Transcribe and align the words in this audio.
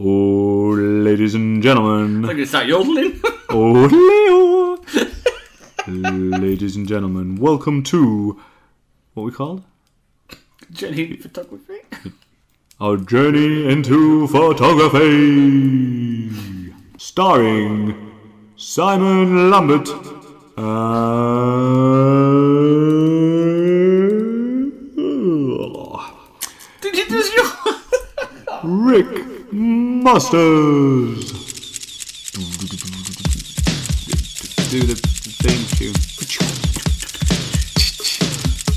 Oh, 0.00 0.74
ladies 0.76 1.36
and 1.36 1.62
gentlemen. 1.62 2.22
Like 2.22 2.38
it's 2.38 2.50
that 2.52 2.66
yodeling. 2.66 3.20
Oh, 3.50 3.70
Leo. 3.70 4.78
ladies 5.86 6.74
and 6.74 6.88
gentlemen, 6.88 7.36
welcome 7.36 7.84
to 7.84 8.40
what 9.12 9.22
we 9.22 9.30
called 9.30 9.62
Jenny 10.72 11.16
photography. 11.18 11.82
our 12.80 12.96
journey 12.96 13.68
into 13.70 14.26
photography, 14.26 16.30
starring 16.98 17.94
Simon 18.56 19.50
Lambert 19.50 19.88
and 20.56 20.64
Did 26.80 26.96
you 26.96 27.06
just 27.08 27.32
your 27.36 27.46
Rick 28.64 29.06
Masters. 30.04 31.32
Do 34.68 34.80
the 34.82 34.96
theme 35.40 35.64
tune. 35.78 35.94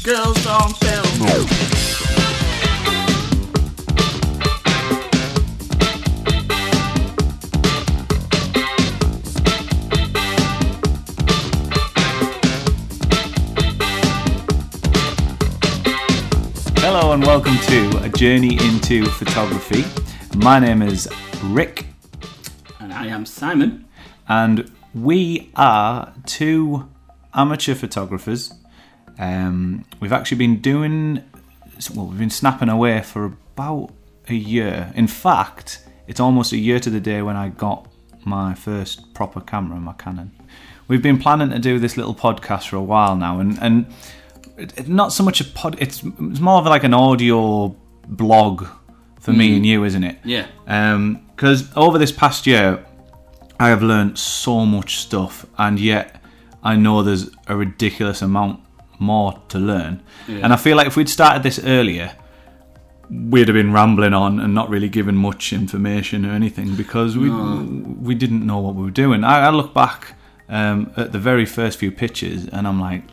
girls 0.05 0.48
on 0.48 0.73
film? 0.76 1.27
Hello 16.78 17.12
and 17.12 17.22
welcome 17.25 17.58
to 17.58 18.00
a 18.02 18.08
journey 18.08 18.58
into 18.66 19.03
photography. 19.08 20.06
My 20.38 20.59
name 20.59 20.82
is 20.82 21.08
Rick, 21.44 21.88
And 22.80 22.94
I 22.94 23.08
am 23.08 23.26
Simon. 23.26 23.86
and 24.28 24.72
we 24.94 25.50
are 25.56 26.14
two 26.25 26.88
amateur 27.34 27.75
photographers. 27.75 28.53
Um, 29.20 29.86
we've 30.00 30.14
actually 30.14 30.38
been 30.38 30.59
doing 30.59 31.23
well. 31.95 32.08
We've 32.08 32.20
been 32.20 32.30
snapping 32.30 32.70
away 32.70 33.02
for 33.02 33.26
about 33.26 33.92
a 34.30 34.34
year. 34.36 34.92
In 34.95 35.08
fact, 35.08 35.80
it's 36.08 36.20
almost 36.20 36.52
a 36.54 36.58
year 36.58 36.80
to 36.80 36.89
the 36.89 37.00
day 37.00 37.22
when 37.22 37.36
I 37.36 37.50
got 37.50 37.88
my 38.26 38.54
first 38.54 39.14
proper 39.14 39.42
camera, 39.42 39.80
my 39.80 39.94
Canon. 39.94 40.31
We've 40.88 41.02
been 41.02 41.17
planning 41.20 41.50
to 41.50 41.59
do 41.59 41.80
this 41.80 41.98
little 41.98 42.16
podcast 42.16 42.67
for 42.70 42.76
a 42.78 42.83
while 42.83 43.16
now, 43.16 43.39
and 43.39 43.58
and 43.61 43.86
it- 44.58 44.73
it- 44.78 44.88
not 44.88 45.11
so 45.14 45.23
much 45.23 45.42
a 45.42 45.45
pod. 45.45 45.76
It's, 45.80 46.04
it's 46.04 46.39
more 46.39 46.59
of 46.59 46.66
like 46.66 46.83
an 46.83 46.94
audio 46.94 47.76
blog 48.08 48.66
for 49.28 49.33
me 49.33 49.56
and 49.58 49.66
you, 49.66 49.83
isn't 49.83 50.03
it? 50.03 50.17
Yeah. 50.23 50.47
Because 51.36 51.70
over 51.75 51.97
this 51.97 52.14
past 52.14 52.47
year, 52.47 52.86
I 53.59 53.67
have 53.67 53.83
learned 53.83 54.17
so 54.17 54.66
much 54.66 54.97
stuff, 54.97 55.45
and 55.58 55.80
yet 55.80 56.22
I 56.64 56.75
know 56.78 57.03
there's 57.03 57.30
a 57.48 57.55
ridiculous 57.55 58.22
amount 58.22 58.61
more 59.00 59.42
to 59.50 59.59
learn. 59.59 60.02
And 60.28 60.53
I 60.53 60.55
feel 60.55 60.78
like 60.78 60.88
if 60.88 60.95
we'd 60.95 61.09
started 61.09 61.44
this 61.44 61.59
earlier, 61.59 62.16
we'd 63.09 63.48
have 63.50 63.55
been 63.55 63.73
rambling 63.73 64.14
on 64.14 64.39
and 64.39 64.53
not 64.53 64.70
really 64.70 64.89
given 64.89 65.16
much 65.16 65.52
information 65.53 66.25
or 66.25 66.31
anything 66.31 66.75
because 66.75 67.17
we 67.17 67.30
we 68.09 68.16
didn't 68.16 68.45
know 68.45 68.59
what 68.59 68.75
we 68.75 68.83
were 68.83 68.98
doing. 69.05 69.23
I, 69.23 69.48
I 69.48 69.50
look 69.50 69.73
back 69.73 70.16
um, 70.50 70.92
at 70.95 71.11
the 71.11 71.20
very 71.20 71.45
first 71.45 71.80
few 71.80 71.92
pictures, 71.92 72.48
and 72.48 72.66
I'm 72.67 72.80
like. 72.80 73.03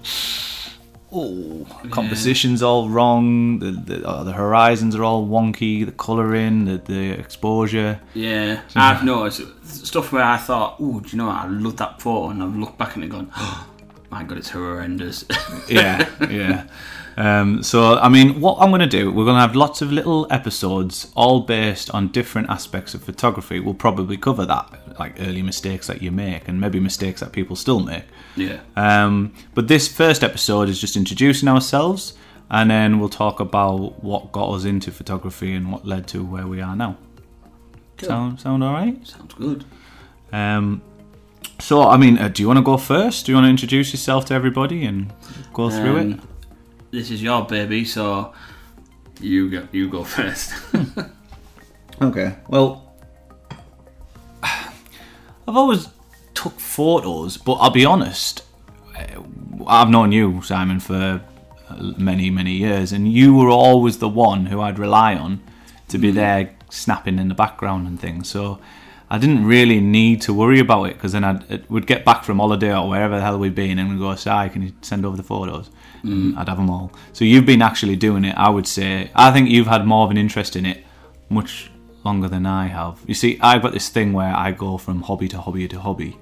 Oh, 1.16 1.64
composition's 1.90 2.60
all 2.62 2.88
wrong. 2.88 3.60
The 3.60 3.70
the, 3.70 4.08
uh, 4.08 4.24
the 4.24 4.32
horizons 4.32 4.96
are 4.96 5.04
all 5.04 5.26
wonky. 5.26 5.86
The 5.86 5.92
colouring, 5.92 6.64
the 6.64 6.78
the 6.78 7.10
exposure. 7.12 8.00
Yeah. 8.14 8.62
I've 8.74 9.04
noticed 9.04 9.42
stuff 9.86 10.10
where 10.12 10.24
I 10.24 10.36
thought, 10.36 10.76
oh, 10.80 11.00
do 11.00 11.08
you 11.10 11.18
know 11.18 11.26
what? 11.26 11.36
I 11.36 11.46
love 11.46 11.76
that 11.76 12.02
photo. 12.02 12.30
And 12.30 12.42
I've 12.42 12.56
looked 12.56 12.78
back 12.78 12.96
and 12.96 13.08
gone, 13.10 13.30
oh, 13.36 13.68
my 14.14 14.22
God, 14.22 14.38
it's 14.38 14.50
horrendous. 14.50 15.24
yeah, 15.68 16.08
yeah. 16.30 16.66
Um, 17.16 17.62
so, 17.62 17.98
I 17.98 18.08
mean, 18.08 18.40
what 18.40 18.58
I'm 18.60 18.70
going 18.70 18.80
to 18.80 18.86
do, 18.86 19.10
we're 19.10 19.24
going 19.24 19.36
to 19.36 19.40
have 19.40 19.56
lots 19.56 19.82
of 19.82 19.90
little 19.90 20.26
episodes, 20.30 21.12
all 21.16 21.40
based 21.40 21.90
on 21.90 22.08
different 22.08 22.48
aspects 22.48 22.94
of 22.94 23.02
photography. 23.02 23.58
We'll 23.58 23.74
probably 23.74 24.16
cover 24.16 24.46
that, 24.46 24.98
like 25.00 25.20
early 25.20 25.42
mistakes 25.42 25.88
that 25.88 26.00
you 26.00 26.12
make, 26.12 26.46
and 26.46 26.60
maybe 26.60 26.78
mistakes 26.78 27.20
that 27.20 27.32
people 27.32 27.56
still 27.56 27.80
make. 27.80 28.04
yeah. 28.36 28.60
Um, 28.76 29.34
but 29.52 29.66
this 29.66 29.88
first 29.88 30.22
episode 30.22 30.68
is 30.68 30.80
just 30.80 30.96
introducing 30.96 31.48
ourselves, 31.48 32.14
and 32.50 32.70
then 32.70 33.00
we'll 33.00 33.08
talk 33.08 33.40
about 33.40 34.02
what 34.02 34.30
got 34.30 34.50
us 34.54 34.64
into 34.64 34.92
photography 34.92 35.54
and 35.54 35.72
what 35.72 35.84
led 35.84 36.06
to 36.08 36.24
where 36.24 36.46
we 36.46 36.60
are 36.60 36.76
now. 36.76 36.96
Sound 38.00 38.40
sound 38.40 38.62
all 38.62 38.72
right? 38.72 39.04
Sounds 39.06 39.34
good. 39.34 39.64
Um, 40.32 40.82
so, 41.64 41.82
I 41.82 41.96
mean, 41.96 42.18
uh, 42.18 42.28
do 42.28 42.42
you 42.42 42.46
want 42.48 42.58
to 42.58 42.62
go 42.62 42.76
first? 42.76 43.24
Do 43.26 43.32
you 43.32 43.36
want 43.36 43.46
to 43.46 43.50
introduce 43.50 43.92
yourself 43.92 44.26
to 44.26 44.34
everybody 44.34 44.84
and 44.84 45.10
go 45.52 45.70
through 45.70 45.96
it? 45.96 46.12
Um, 46.12 46.28
This 46.90 47.10
is 47.10 47.22
your 47.22 47.46
baby, 47.46 47.84
so 47.84 48.32
you 49.20 49.50
go, 49.50 49.68
you 49.72 49.88
go 49.88 50.04
first. 50.04 50.52
Okay. 52.02 52.34
Well, 52.48 52.92
I've 54.42 55.56
always 55.56 55.88
took 56.34 56.58
photos, 56.58 57.36
but 57.36 57.52
I'll 57.54 57.70
be 57.70 57.84
honest. 57.84 58.42
uh, 58.96 59.22
I've 59.66 59.88
known 59.90 60.12
you, 60.12 60.42
Simon, 60.42 60.80
for 60.80 61.22
uh, 61.68 61.92
many, 61.96 62.30
many 62.30 62.52
years, 62.52 62.92
and 62.92 63.10
you 63.10 63.34
were 63.34 63.48
always 63.48 63.98
the 63.98 64.08
one 64.08 64.46
who 64.46 64.60
I'd 64.60 64.78
rely 64.78 65.14
on 65.14 65.40
to 65.88 65.98
be 65.98 66.10
there 66.10 66.50
snapping 66.68 67.18
in 67.18 67.28
the 67.28 67.34
background 67.34 67.86
and 67.86 67.98
things. 68.00 68.28
So 68.28 68.58
I 69.10 69.18
didn't 69.18 69.44
really 69.46 69.80
need 69.80 70.22
to 70.22 70.32
worry 70.34 70.58
about 70.60 70.84
it 70.84 70.94
because 70.94 71.12
then 71.12 71.24
I'd 71.24 71.68
would 71.70 71.86
get 71.86 72.04
back 72.04 72.24
from 72.24 72.38
holiday 72.38 72.74
or 72.74 72.88
wherever 72.88 73.16
the 73.16 73.22
hell 73.22 73.38
we'd 73.38 73.54
been 73.54 73.78
and 73.78 73.90
we'd 73.90 73.98
go, 73.98 74.14
Si, 74.16 74.30
can 74.50 74.62
you 74.62 74.72
send 74.80 75.04
over 75.06 75.16
the 75.16 75.22
photos? 75.22 75.70
And 76.02 76.36
I'd 76.38 76.48
have 76.48 76.58
them 76.58 76.68
all. 76.70 76.90
So 77.14 77.24
you've 77.24 77.46
been 77.46 77.62
actually 77.62 77.96
doing 77.96 78.24
it, 78.24 78.34
I 78.36 78.48
would 78.50 78.66
say. 78.66 79.10
I 79.14 79.30
think 79.30 79.48
you've 79.50 79.66
had 79.68 79.86
more 79.86 80.04
of 80.04 80.10
an 80.10 80.16
interest 80.18 80.54
in 80.56 80.66
it 80.66 80.84
much 81.30 81.70
longer 82.04 82.28
than 82.28 82.44
I 82.44 82.66
have. 82.66 82.98
You 83.06 83.14
see, 83.14 83.38
I've 83.40 83.62
got 83.62 83.72
this 83.72 83.88
thing 83.88 84.12
where 84.12 84.34
I 84.34 84.50
go 84.52 84.76
from 84.78 85.02
hobby 85.02 85.28
to 85.28 85.40
hobby 85.40 85.66
to 85.68 85.80
hobby. 85.80 86.18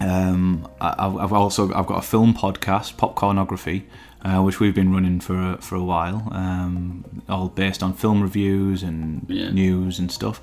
Um, 0.00 0.68
I, 0.80 0.94
I've 0.98 1.16
I've 1.16 1.32
also 1.32 1.72
I've 1.72 1.86
got 1.86 1.98
a 1.98 2.02
film 2.06 2.34
podcast, 2.34 2.96
Popcornography, 2.96 3.84
uh, 4.22 4.42
which 4.42 4.60
we've 4.60 4.74
been 4.74 4.92
running 4.92 5.20
for 5.20 5.52
a, 5.54 5.56
for 5.62 5.74
a 5.76 5.82
while, 5.82 6.28
um, 6.32 7.22
all 7.28 7.48
based 7.48 7.82
on 7.82 7.94
film 7.94 8.20
reviews 8.22 8.82
and 8.82 9.24
Yeah. 9.28 9.50
news 9.50 9.98
and 9.98 10.12
stuff. 10.12 10.40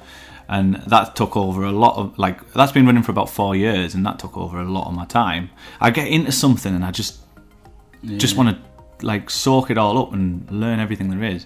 And 0.50 0.76
that 0.88 1.16
took 1.16 1.36
over 1.38 1.64
a 1.64 1.72
lot 1.72 1.96
of 1.98 2.18
like 2.20 2.52
that's 2.54 2.72
been 2.72 2.86
running 2.86 3.04
for 3.04 3.12
about 3.12 3.30
four 3.30 3.56
years, 3.56 3.96
and 3.96 4.06
that 4.06 4.20
took 4.20 4.36
over 4.38 4.59
a 4.59 4.66
lot 4.66 4.88
of 4.88 4.94
my 4.94 5.06
time. 5.06 5.50
I 5.80 5.90
get 5.92 6.08
into 6.08 6.31
something 6.31 6.76
and 6.76 6.84
I 6.86 6.92
just 6.92 7.20
just 8.18 8.36
want 8.36 8.50
to 8.50 9.06
like 9.06 9.30
soak 9.30 9.72
it 9.72 9.78
all 9.78 9.98
up 9.98 10.12
and 10.14 10.50
learn 10.52 10.80
everything 10.80 11.09
there 11.09 11.24
is. 11.24 11.46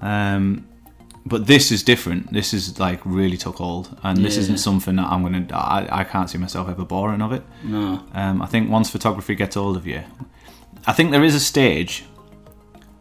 Um, 0.00 0.66
but 1.24 1.46
this 1.46 1.72
is 1.72 1.82
different. 1.82 2.32
This 2.32 2.52
is 2.54 2.78
like 2.78 3.00
really 3.04 3.36
took 3.36 3.56
hold, 3.56 3.96
and 4.02 4.18
this 4.24 4.34
Yeah. 4.34 4.42
isn't 4.42 4.58
something 4.58 4.96
that 4.96 5.06
I'm 5.06 5.22
gonna. 5.22 5.46
I, 5.52 5.88
I 6.00 6.04
can't 6.04 6.28
see 6.30 6.38
myself 6.38 6.68
ever 6.68 6.84
boring 6.84 7.22
of 7.22 7.32
it. 7.32 7.42
No. 7.64 8.02
Um, 8.12 8.42
I 8.42 8.46
think 8.46 8.70
once 8.70 8.90
photography 8.90 9.34
gets 9.34 9.54
hold 9.56 9.76
of 9.76 9.86
you, 9.86 10.02
I 10.86 10.92
think 10.92 11.10
there 11.10 11.24
is 11.24 11.34
a 11.34 11.40
stage 11.40 12.04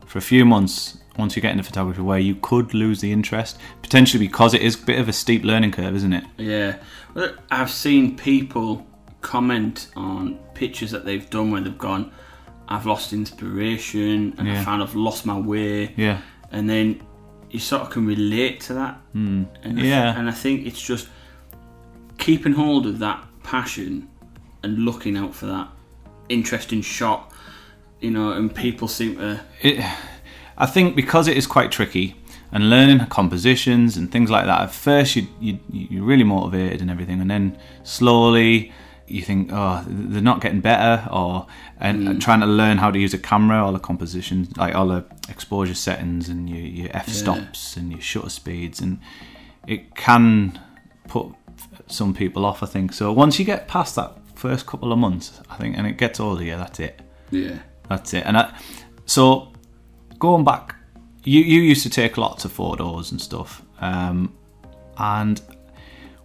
for 0.06 0.18
a 0.20 0.22
few 0.22 0.46
months 0.46 0.98
once 1.18 1.36
you 1.36 1.42
get 1.42 1.52
into 1.52 1.64
photography 1.64 2.02
where 2.02 2.20
you 2.20 2.36
could 2.36 2.74
lose 2.74 3.02
the 3.02 3.12
interest, 3.12 3.58
potentially 3.82 4.26
because 4.28 4.54
it 4.54 4.62
is 4.62 4.82
a 4.82 4.86
bit 4.86 5.00
of 5.00 5.08
a 5.08 5.14
steep 5.14 5.44
learning 5.44 5.72
curve, 5.72 5.96
isn't 5.96 6.14
it? 6.14 6.24
Yeah. 6.38 6.78
Well, 7.14 7.34
I've 7.52 7.72
seen 7.72 8.18
people 8.18 8.86
comment 9.22 9.88
on 9.96 10.38
pictures 10.54 10.92
that 10.92 11.06
they've 11.06 11.30
done 11.30 11.52
where 11.52 11.62
they've 11.62 11.78
gone, 11.78 12.12
I've 12.68 12.86
lost 12.86 13.14
inspiration 13.14 14.34
and 14.38 14.50
I 14.50 14.54
Yeah. 14.54 14.64
found 14.64 14.82
I've 14.84 14.96
lost 14.96 15.26
my 15.26 15.38
way. 15.40 15.94
Yeah. 15.98 16.20
And 16.52 16.70
then 16.70 17.02
you 17.52 17.60
sort 17.60 17.82
of 17.84 17.90
can 17.90 18.06
relate 18.06 18.60
to 18.62 18.74
that. 18.74 19.00
Mm. 19.16 19.46
And 19.64 19.80
I 19.80 19.82
th- 19.82 19.86
Yeah. 19.86 20.18
and 20.20 20.28
I 20.30 20.32
think 20.34 20.66
it's 20.66 20.82
just 20.82 21.08
keeping 22.18 22.54
hold 22.54 22.86
of 22.86 23.00
that 23.00 23.24
passion 23.44 24.08
and 24.64 24.80
looking 24.80 25.16
out 25.18 25.34
for 25.36 25.46
that 25.48 25.68
interesting 26.30 26.82
shot, 26.82 27.32
you 28.02 28.10
know, 28.12 28.32
and 28.32 28.54
people 28.54 28.88
seem 28.88 29.16
to. 29.18 29.40
it, 29.62 29.80
I 30.58 30.66
think 30.66 30.96
because 30.96 31.28
it 31.28 31.38
is 31.38 31.48
quite 31.48 31.72
tricky 31.72 32.16
and 32.52 32.70
learning 32.70 33.06
compositions 33.08 33.98
and 33.98 34.12
things 34.12 34.30
like 34.30 34.46
that. 34.46 34.62
At 34.62 34.72
first, 34.72 35.16
you 35.16 35.28
you 35.40 35.60
you're 35.70 36.04
really 36.04 36.24
motivated 36.24 36.82
and 36.82 36.90
everything, 36.90 37.22
and 37.22 37.30
then 37.30 37.58
slowly 37.84 38.72
you 39.08 39.22
think, 39.22 39.50
oh, 39.52 39.84
they're 39.88 40.22
not 40.22 40.42
getting 40.42 40.62
better, 40.62 41.08
or 41.12 41.48
and 41.80 42.08
and 42.08 42.18
mm. 42.18 42.22
trying 42.22 42.40
to 42.40 42.46
learn 42.46 42.78
how 42.78 42.92
to 42.92 42.98
use 42.98 43.14
a 43.14 43.18
camera, 43.18 43.64
all 43.64 43.74
the 43.74 43.80
compositions, 43.80 44.56
like 44.58 44.74
all 44.74 44.88
the 44.88 45.06
exposure 45.30 45.76
settings 45.76 46.30
and 46.30 46.50
your 46.50 46.60
your 46.60 46.90
f 46.94 47.10
stops 47.10 47.78
and 47.78 47.92
your 47.92 48.02
shutter 48.02 48.30
speeds, 48.30 48.80
and 48.80 49.00
it 49.68 49.96
can 49.96 50.60
put 51.08 51.28
some 51.88 52.14
people 52.14 52.46
off. 52.46 52.64
I 52.64 52.68
think 52.68 52.94
so. 52.94 53.12
Once 53.12 53.38
you 53.38 53.46
get 53.46 53.68
past 53.68 53.96
that 53.96 54.18
first 54.36 54.66
couple 54.66 54.92
of 54.92 55.00
months, 55.00 55.42
I 55.50 55.58
think, 55.58 55.78
and 55.78 55.86
it 55.88 55.98
gets 55.98 56.20
older, 56.20 56.44
yeah, 56.44 56.58
that's 56.58 56.80
it. 56.80 57.02
Yeah. 57.32 57.60
That's 57.90 58.14
it. 58.14 58.24
And 58.26 58.38
I, 58.38 58.58
so 59.06 59.52
going 60.20 60.44
back, 60.44 60.76
you 61.24 61.42
you 61.42 61.62
used 61.62 61.84
to 61.84 61.90
take 61.90 62.18
lots 62.18 62.46
of 62.46 62.52
photos 62.52 63.12
and 63.12 63.22
stuff. 63.22 63.62
Um, 63.80 64.34
and 64.98 65.42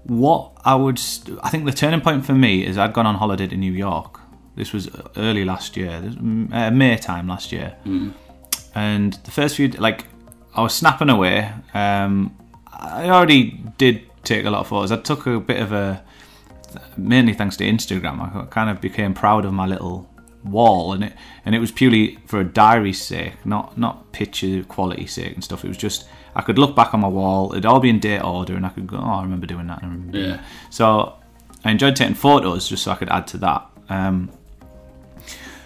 what 0.04 0.52
I 0.64 0.74
would, 0.74 0.98
st- 0.98 1.38
I 1.42 1.50
think 1.50 1.64
the 1.64 1.72
turning 1.72 2.00
point 2.00 2.24
for 2.24 2.32
me 2.34 2.64
is 2.66 2.78
I'd 2.78 2.92
gone 2.92 3.06
on 3.06 3.16
holiday 3.16 3.46
to 3.48 3.56
New 3.56 3.72
York. 3.72 4.20
This 4.56 4.72
was 4.72 4.88
early 5.16 5.44
last 5.44 5.76
year, 5.76 6.00
this, 6.00 6.14
mm, 6.16 6.52
uh, 6.52 6.70
May 6.70 6.96
time 6.96 7.28
last 7.28 7.52
year, 7.52 7.76
and 8.74 9.12
the 9.24 9.30
first 9.30 9.56
few, 9.56 9.68
like, 9.68 10.06
I 10.54 10.62
was 10.62 10.74
snapping 10.74 11.08
away. 11.08 11.52
Um, 11.72 12.36
I 12.72 13.08
already 13.08 13.62
did 13.78 14.02
take 14.24 14.44
a 14.44 14.50
lot 14.50 14.60
of 14.60 14.68
photos. 14.68 14.90
I 14.92 14.96
took 14.96 15.26
a 15.26 15.38
bit 15.40 15.60
of 15.60 15.72
a, 15.72 16.02
mainly 16.96 17.32
thanks 17.32 17.56
to 17.58 17.64
Instagram. 17.64 18.20
I 18.20 18.46
kind 18.46 18.68
of 18.70 18.80
became 18.80 19.14
proud 19.14 19.44
of 19.44 19.52
my 19.52 19.66
little 19.66 20.08
wall, 20.44 20.92
and 20.92 21.04
it 21.04 21.12
and 21.44 21.54
it 21.54 21.58
was 21.58 21.70
purely 21.72 22.18
for 22.26 22.40
a 22.40 22.44
diary's 22.44 23.00
sake, 23.00 23.44
not 23.44 23.76
not 23.78 24.12
picture 24.12 24.62
quality 24.64 25.06
sake 25.06 25.34
and 25.34 25.44
stuff. 25.44 25.64
It 25.64 25.68
was 25.68 25.76
just 25.76 26.06
I 26.34 26.42
could 26.42 26.58
look 26.58 26.74
back 26.76 26.94
on 26.94 27.00
my 27.00 27.08
wall. 27.08 27.52
It'd 27.52 27.66
all 27.66 27.80
be 27.80 27.90
in 27.90 27.98
date 28.00 28.22
order, 28.22 28.54
and 28.54 28.64
I 28.64 28.70
could 28.70 28.86
go, 28.86 28.96
oh, 28.98 29.18
I 29.18 29.22
remember 29.22 29.46
doing 29.46 29.66
that. 29.66 29.80
I 29.82 29.86
remember 29.86 30.18
Yeah. 30.18 30.26
that. 30.36 30.44
So 30.70 31.14
I 31.64 31.70
enjoyed 31.72 31.96
taking 31.96 32.14
photos 32.14 32.68
just 32.68 32.84
so 32.84 32.92
I 32.92 32.94
could 32.94 33.08
add 33.10 33.26
to 33.28 33.38
that. 33.38 33.66
Um, 33.88 34.30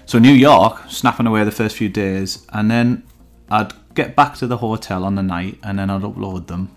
so 0.06 0.18
New 0.18 0.32
York, 0.32 0.82
snapping 0.88 1.26
away 1.26 1.44
the 1.44 1.50
first 1.50 1.76
few 1.76 1.88
days, 1.88 2.46
and 2.52 2.70
then 2.70 3.02
I'd 3.50 3.72
get 3.94 4.16
back 4.16 4.34
to 4.36 4.46
the 4.46 4.56
hotel 4.58 5.04
on 5.04 5.14
the 5.14 5.22
night, 5.22 5.58
and 5.62 5.78
then 5.78 5.90
I'd 5.90 6.02
upload 6.02 6.46
them, 6.46 6.70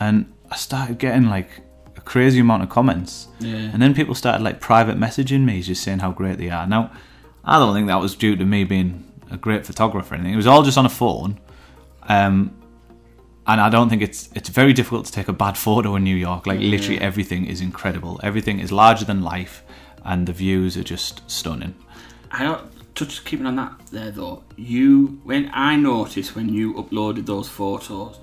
and 0.00 0.32
I 0.50 0.56
started 0.56 0.98
getting 0.98 1.28
like 1.28 1.48
a 1.96 2.00
crazy 2.00 2.40
amount 2.40 2.62
of 2.62 2.68
comments, 2.68 3.28
Yeah. 3.38 3.56
and 3.56 3.80
then 3.80 3.94
people 3.94 4.14
started 4.14 4.42
like 4.42 4.60
private 4.60 4.98
messaging 4.98 5.44
me, 5.44 5.62
just 5.62 5.82
saying 5.82 6.00
how 6.00 6.10
great 6.10 6.38
they 6.38 6.50
are. 6.50 6.66
Now, 6.66 6.90
I 7.46 7.58
don't 7.58 7.74
think 7.74 7.86
that 7.86 8.00
was 8.00 8.16
due 8.16 8.36
to 8.36 8.44
me 8.44 8.64
being 8.64 9.04
a 9.30 9.36
great 9.36 9.64
photographer 9.64 10.14
or 10.14 10.18
anything. 10.18 10.34
It 10.34 10.36
was 10.36 10.46
all 10.46 10.62
just 10.62 10.76
on 10.76 10.84
a 10.84 10.90
phone, 10.90 11.38
um, 12.02 12.56
and 13.46 13.60
I 13.60 13.68
don't 13.68 13.88
think 13.88 14.02
it's 14.02 14.28
it's 14.34 14.48
very 14.48 14.72
difficult 14.72 15.06
to 15.06 15.12
take 15.12 15.28
a 15.28 15.32
bad 15.32 15.56
photo 15.56 15.94
in 15.94 16.04
New 16.04 16.16
York. 16.16 16.46
Like 16.46 16.60
literally 16.60 17.00
everything 17.00 17.46
is 17.46 17.60
incredible. 17.60 18.20
Everything 18.22 18.58
is 18.58 18.72
larger 18.72 19.04
than 19.04 19.22
life, 19.22 19.62
and 20.04 20.26
the 20.26 20.32
views 20.32 20.76
are 20.76 20.82
just 20.82 21.28
stunning. 21.30 21.74
I 22.32 22.42
don't 22.42 22.68
just 22.94 23.24
keeping 23.24 23.46
on 23.46 23.56
that 23.56 23.72
there 23.92 24.10
though. 24.10 24.42
You 24.56 25.20
when 25.22 25.50
I 25.52 25.76
noticed 25.76 26.34
when 26.34 26.48
you 26.48 26.74
uploaded 26.74 27.26
those 27.26 27.48
photos, 27.48 28.18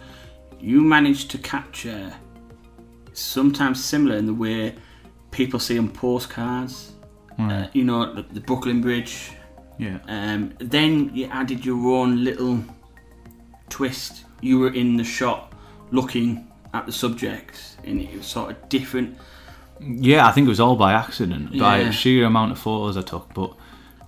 you 0.60 0.82
managed 0.82 1.32
to 1.32 1.38
capture 1.38 2.14
sometimes 3.14 3.84
similar 3.84 4.18
in 4.18 4.26
the 4.26 4.34
way 4.34 4.76
people 5.32 5.60
see 5.60 5.78
on 5.78 5.90
postcards. 5.90 6.93
Uh, 7.40 7.68
you 7.74 7.84
know 7.84 8.14
the, 8.14 8.22
the 8.34 8.40
Brooklyn 8.40 8.82
Bridge. 8.82 9.32
Yeah. 9.78 9.98
Um, 10.08 10.54
then 10.60 11.12
you 11.14 11.26
added 11.28 11.66
your 11.66 11.78
own 11.96 12.24
little 12.24 12.64
twist. 13.70 14.26
You 14.42 14.60
were 14.60 14.74
in 14.74 14.98
the 14.98 15.04
shot 15.04 15.54
looking 15.92 16.48
at 16.74 16.86
the 16.86 16.92
subjects, 16.92 17.78
and 17.84 18.02
it 18.02 18.16
was 18.16 18.26
sort 18.26 18.52
of 18.52 18.70
different. 18.70 19.18
Yeah, 19.80 20.28
I 20.28 20.32
think 20.32 20.46
it 20.46 20.50
was 20.50 20.60
all 20.60 20.76
by 20.76 20.94
accident, 20.94 21.58
by 21.58 21.82
Yeah. 21.82 21.92
sheer 21.92 22.26
amount 22.26 22.52
of 22.52 22.60
photos 22.60 22.98
I 22.98 23.02
took. 23.02 23.34
But 23.34 23.56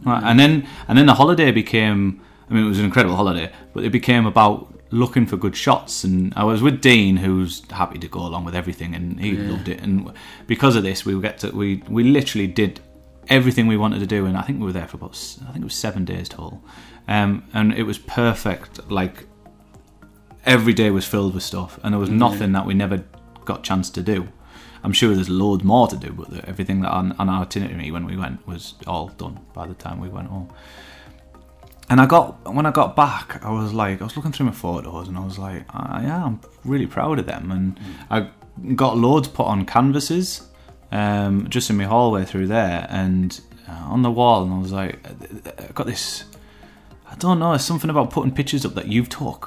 right, 0.04 0.24
and 0.24 0.39
then 0.39 0.68
and 0.88 0.98
then 0.98 1.06
the 1.06 1.16
holiday 1.16 1.51
became. 1.51 2.21
I 2.50 2.54
mean, 2.54 2.66
it 2.66 2.68
was 2.68 2.80
an 2.80 2.86
incredible 2.86 3.16
holiday, 3.16 3.51
but 3.74 3.83
it 3.83 3.89
became 3.92 4.28
about 4.28 4.71
looking 4.92 5.25
for 5.25 5.36
good 5.36 5.56
shots. 5.56 6.04
And 6.04 6.31
I 6.36 6.44
was 6.44 6.62
with 6.62 6.80
Dean, 6.80 7.18
who's 7.18 7.63
happy 7.71 7.98
to 8.00 8.07
go 8.07 8.19
along 8.19 8.45
with 8.45 8.56
everything, 8.56 8.94
and 8.94 9.19
he 9.19 9.31
loved 9.36 9.68
it. 9.68 9.81
And 9.81 10.12
because 10.45 10.75
of 10.75 10.83
this, 10.83 11.06
we 11.06 11.19
get 11.19 11.39
to 11.39 11.50
we 11.50 11.81
we 11.89 12.04
literally 12.04 12.48
did 12.48 12.80
everything 13.27 13.68
we 13.68 13.77
wanted 13.77 14.00
to 14.00 14.06
do, 14.06 14.25
and 14.25 14.38
I 14.38 14.42
think 14.42 14.60
we 14.60 14.66
were 14.66 14.74
there 14.74 14.88
for 14.88 14.98
about 14.98 15.12
I 15.42 15.51
think 15.51 15.62
it 15.62 15.63
was 15.63 15.75
seven 15.75 16.06
days 16.06 16.30
total, 16.30 16.63
um, 17.07 17.44
and 17.54 17.74
it 17.74 17.83
was 17.83 17.98
perfect. 17.98 18.89
Like 18.89 19.27
every 20.45 20.74
day 20.74 20.92
was 20.92 21.06
filled 21.06 21.33
with 21.33 21.44
stuff, 21.44 21.80
and 21.83 21.94
there 21.94 22.00
was 22.00 22.10
nothing 22.10 22.51
that 22.54 22.66
we 22.66 22.74
never 22.74 23.04
got 23.45 23.63
chance 23.63 23.89
to 23.92 24.01
do. 24.01 24.27
I'm 24.83 24.94
sure 24.94 25.16
there's 25.16 25.30
loads 25.30 25.63
more 25.63 25.88
to 25.88 25.98
do, 25.98 26.12
but 26.12 26.45
everything 26.48 26.81
that 26.81 26.92
on, 26.92 27.13
on 27.13 27.27
our 27.27 27.42
itinerary 27.42 27.89
when 27.89 28.06
we 28.06 28.16
went 28.16 28.45
was 28.48 28.75
all 28.86 29.07
done 29.07 29.39
by 29.54 29.66
the 29.66 29.74
time 29.74 30.00
we 30.00 30.10
went 30.10 30.28
home. 30.28 30.50
And 31.89 32.00
I 32.00 32.06
got 32.06 32.54
when 32.54 32.66
I 32.66 32.71
got 32.71 32.95
back, 32.95 33.44
I 33.44 33.51
was 33.51 33.74
like, 33.74 34.01
I 34.01 34.04
was 34.04 34.16
looking 34.16 34.31
through 34.31 34.48
my 34.48 34.51
photos, 34.51 35.07
and 35.07 35.18
I 35.18 35.25
was 35.25 35.38
like, 35.39 35.66
ah, 35.69 36.01
yeah, 36.01 36.25
I'm 36.25 36.39
really 36.63 36.88
proud 36.88 37.19
of 37.19 37.25
them. 37.25 37.51
And 37.51 37.80
I 38.10 38.30
got 38.75 38.98
loads 38.98 39.28
put 39.28 39.45
on 39.45 39.66
canvases, 39.66 40.48
um, 40.95 41.50
just 41.50 41.69
in 41.69 41.75
my 41.77 41.83
hallway 41.86 42.24
through 42.25 42.47
there, 42.47 42.88
and 42.89 43.39
uh, 43.69 43.94
on 43.94 44.01
the 44.01 44.12
wall. 44.12 44.44
And 44.44 44.53
I 44.53 44.59
was 44.59 44.71
like, 44.71 44.95
I 45.59 45.71
got 45.74 45.88
this. 45.88 46.24
I 47.12 47.15
don't 47.15 47.39
know. 47.39 47.50
There's 47.51 47.65
something 47.65 47.89
about 47.89 48.12
putting 48.12 48.33
pictures 48.33 48.65
up 48.65 48.74
that 48.75 48.88
you've 48.88 49.09
took 49.09 49.42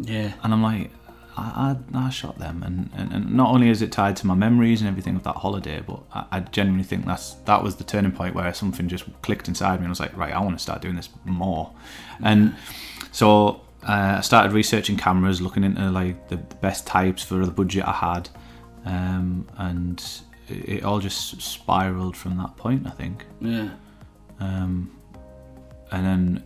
Yeah. 0.00 0.32
and 0.42 0.52
I'm 0.54 0.62
like, 0.62 0.90
I, 1.36 1.76
I, 1.94 2.06
I 2.06 2.10
shot 2.10 2.38
them, 2.38 2.62
and, 2.66 2.90
and, 2.96 3.12
and 3.12 3.32
not 3.34 3.48
only 3.54 3.68
is 3.70 3.80
it 3.82 3.92
tied 3.92 4.16
to 4.16 4.26
my 4.26 4.34
memories 4.34 4.80
and 4.80 4.88
everything 4.88 5.14
of 5.16 5.22
that 5.22 5.36
holiday, 5.36 5.80
but 5.86 6.00
I, 6.12 6.20
I 6.32 6.40
genuinely 6.40 6.84
think 6.84 7.06
that's 7.06 7.34
that 7.48 7.62
was 7.62 7.76
the 7.76 7.84
turning 7.84 8.12
point 8.12 8.34
where 8.34 8.52
something 8.52 8.88
just 8.88 9.04
clicked 9.22 9.46
inside 9.48 9.76
me, 9.78 9.84
and 9.84 9.86
I 9.86 9.90
was 9.90 10.00
like, 10.00 10.16
right, 10.16 10.32
I 10.34 10.40
want 10.40 10.56
to 10.58 10.62
start 10.62 10.82
doing 10.82 10.96
this 10.96 11.08
more, 11.24 11.70
and 12.24 12.56
so 13.12 13.60
uh, 13.84 14.16
I 14.18 14.20
started 14.22 14.50
researching 14.52 14.96
cameras, 14.96 15.40
looking 15.40 15.62
into 15.64 15.88
like 15.90 16.28
the, 16.28 16.36
the 16.36 16.56
best 16.56 16.86
types 16.88 17.22
for 17.22 17.46
the 17.46 17.52
budget 17.52 17.84
I 17.86 17.92
had, 17.92 18.28
um, 18.84 19.46
and 19.58 20.02
it, 20.50 20.84
all 20.84 21.00
just 21.00 21.40
spiraled 21.40 22.16
from 22.16 22.36
that 22.38 22.56
point, 22.56 22.86
I 22.86 22.90
think. 22.90 23.24
Yeah. 23.40 23.70
um, 24.40 24.90
and 25.90 26.06
then 26.06 26.44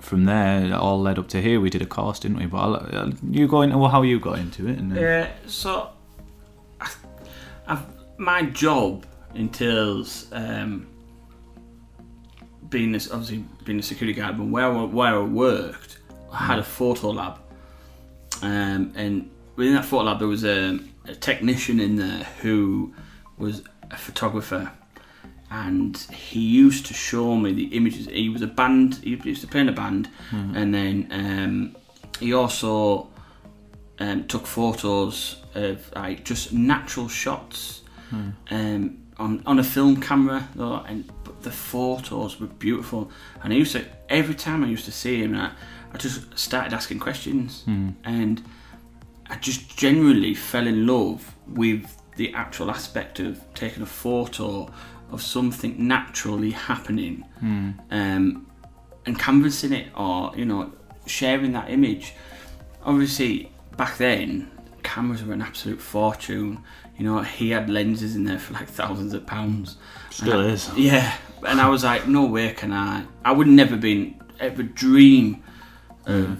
from 0.00 0.24
there 0.24 0.64
it 0.64 0.72
all 0.72 1.00
led 1.00 1.18
up 1.18 1.28
to 1.28 1.40
here. 1.40 1.60
We 1.60 1.70
did 1.70 1.82
a 1.82 1.86
course 1.86 2.18
didn't 2.18 2.38
we? 2.38 2.46
But 2.46 2.58
I'll, 2.58 2.98
I'll, 2.98 3.12
you 3.30 3.46
go 3.46 3.62
into 3.62 3.78
well, 3.78 3.90
how 3.90 4.02
you 4.02 4.18
got 4.18 4.38
into 4.38 4.68
it 4.68 4.78
and 4.78 4.90
then, 4.90 5.02
Yeah, 5.02 5.30
so 5.46 5.90
I, 6.80 6.90
I've, 7.66 7.84
my 8.18 8.42
job 8.42 9.06
entails 9.34 10.26
um, 10.32 10.86
being 12.68 12.92
this, 12.92 13.10
obviously 13.10 13.44
being 13.64 13.78
a 13.78 13.82
security 13.82 14.18
guard, 14.18 14.36
but 14.38 14.46
where 14.46 14.66
I, 14.66 14.84
where 14.84 15.14
I 15.14 15.22
worked, 15.22 15.98
I 16.32 16.38
had 16.38 16.58
a 16.58 16.64
photo 16.64 17.10
lab, 17.10 17.38
um, 18.42 18.92
and 18.96 19.30
within 19.56 19.74
that 19.74 19.84
photo 19.84 20.04
lab 20.04 20.18
there 20.18 20.28
was 20.28 20.44
a, 20.44 20.78
a 21.06 21.14
technician 21.14 21.78
in 21.80 21.96
there 21.96 22.24
who 22.40 22.92
was 23.42 23.62
a 23.90 23.96
photographer. 23.96 24.64
And 25.50 25.96
he 26.28 26.40
used 26.40 26.86
to 26.86 26.94
show 26.94 27.36
me 27.36 27.52
the 27.52 27.66
images. 27.76 28.06
He 28.06 28.30
was 28.30 28.42
a 28.42 28.46
band. 28.46 28.94
He 29.04 29.10
used 29.32 29.42
to 29.42 29.46
play 29.46 29.60
in 29.60 29.68
a 29.68 29.72
band, 29.72 30.08
and 30.56 30.72
then 30.72 30.96
um, 31.10 31.76
he 32.20 32.32
also 32.32 33.08
um, 33.98 34.24
took 34.32 34.46
photos 34.46 35.36
of 35.54 35.76
like 35.94 36.24
just 36.24 36.52
natural 36.54 37.08
shots 37.08 37.82
um, 38.50 38.82
on 39.18 39.42
on 39.44 39.58
a 39.58 39.64
film 39.64 40.00
camera 40.00 40.48
though, 40.54 40.82
and 40.88 41.04
but 41.24 41.42
the 41.42 41.50
photos 41.50 42.40
were 42.40 42.46
beautiful. 42.46 43.10
And 43.42 43.52
I 43.52 43.56
used 43.56 43.72
to 43.72 43.84
every 44.08 44.34
time 44.34 44.64
I 44.64 44.68
used 44.68 44.86
to 44.86 44.92
see 44.92 45.16
him, 45.22 45.34
I, 45.36 45.50
I 45.92 45.98
just 45.98 46.38
started 46.38 46.72
asking 46.72 47.00
questions, 47.00 47.64
and 48.04 48.42
I 49.28 49.36
just 49.36 49.76
generally 49.76 50.34
fell 50.34 50.66
in 50.66 50.86
love 50.86 51.36
with 51.46 51.84
the 52.16 52.32
actual 52.34 52.70
aspect 52.70 53.20
of 53.20 53.40
taking 53.54 53.82
a 53.82 53.86
photo 53.86 54.70
of 55.10 55.22
something 55.22 55.74
naturally 55.86 56.50
happening 56.52 57.24
um, 57.90 58.46
and 59.06 59.18
canvassing 59.18 59.72
it 59.72 59.88
or 59.96 60.32
you 60.36 60.44
know 60.44 60.72
sharing 61.06 61.52
that 61.52 61.70
image. 61.70 62.14
Obviously 62.84 63.50
back 63.76 63.96
then 63.98 64.50
cameras 64.82 65.24
were 65.24 65.32
an 65.34 65.42
absolute 65.42 65.80
fortune. 65.80 66.62
You 66.98 67.04
know 67.06 67.20
he 67.22 67.50
had 67.50 67.68
lenses 67.70 68.14
in 68.16 68.24
there 68.24 68.38
for 68.38 68.54
like 68.54 68.68
thousands 68.68 69.12
of 69.14 69.26
pounds. 69.26 69.76
Still 70.10 70.40
I- 70.40 70.46
is. 70.46 70.70
yeah. 70.76 71.14
And 71.46 71.60
i 71.60 71.68
was 71.68 71.82
like 71.82 72.06
no 72.06 72.24
way 72.26 72.52
can 72.52 72.72
i. 72.72 73.04
I 73.24 73.32
would 73.32 73.48
never 73.48 73.76
been 73.76 74.20
ever 74.38 74.62
dream 74.62 75.42
of 76.06 76.38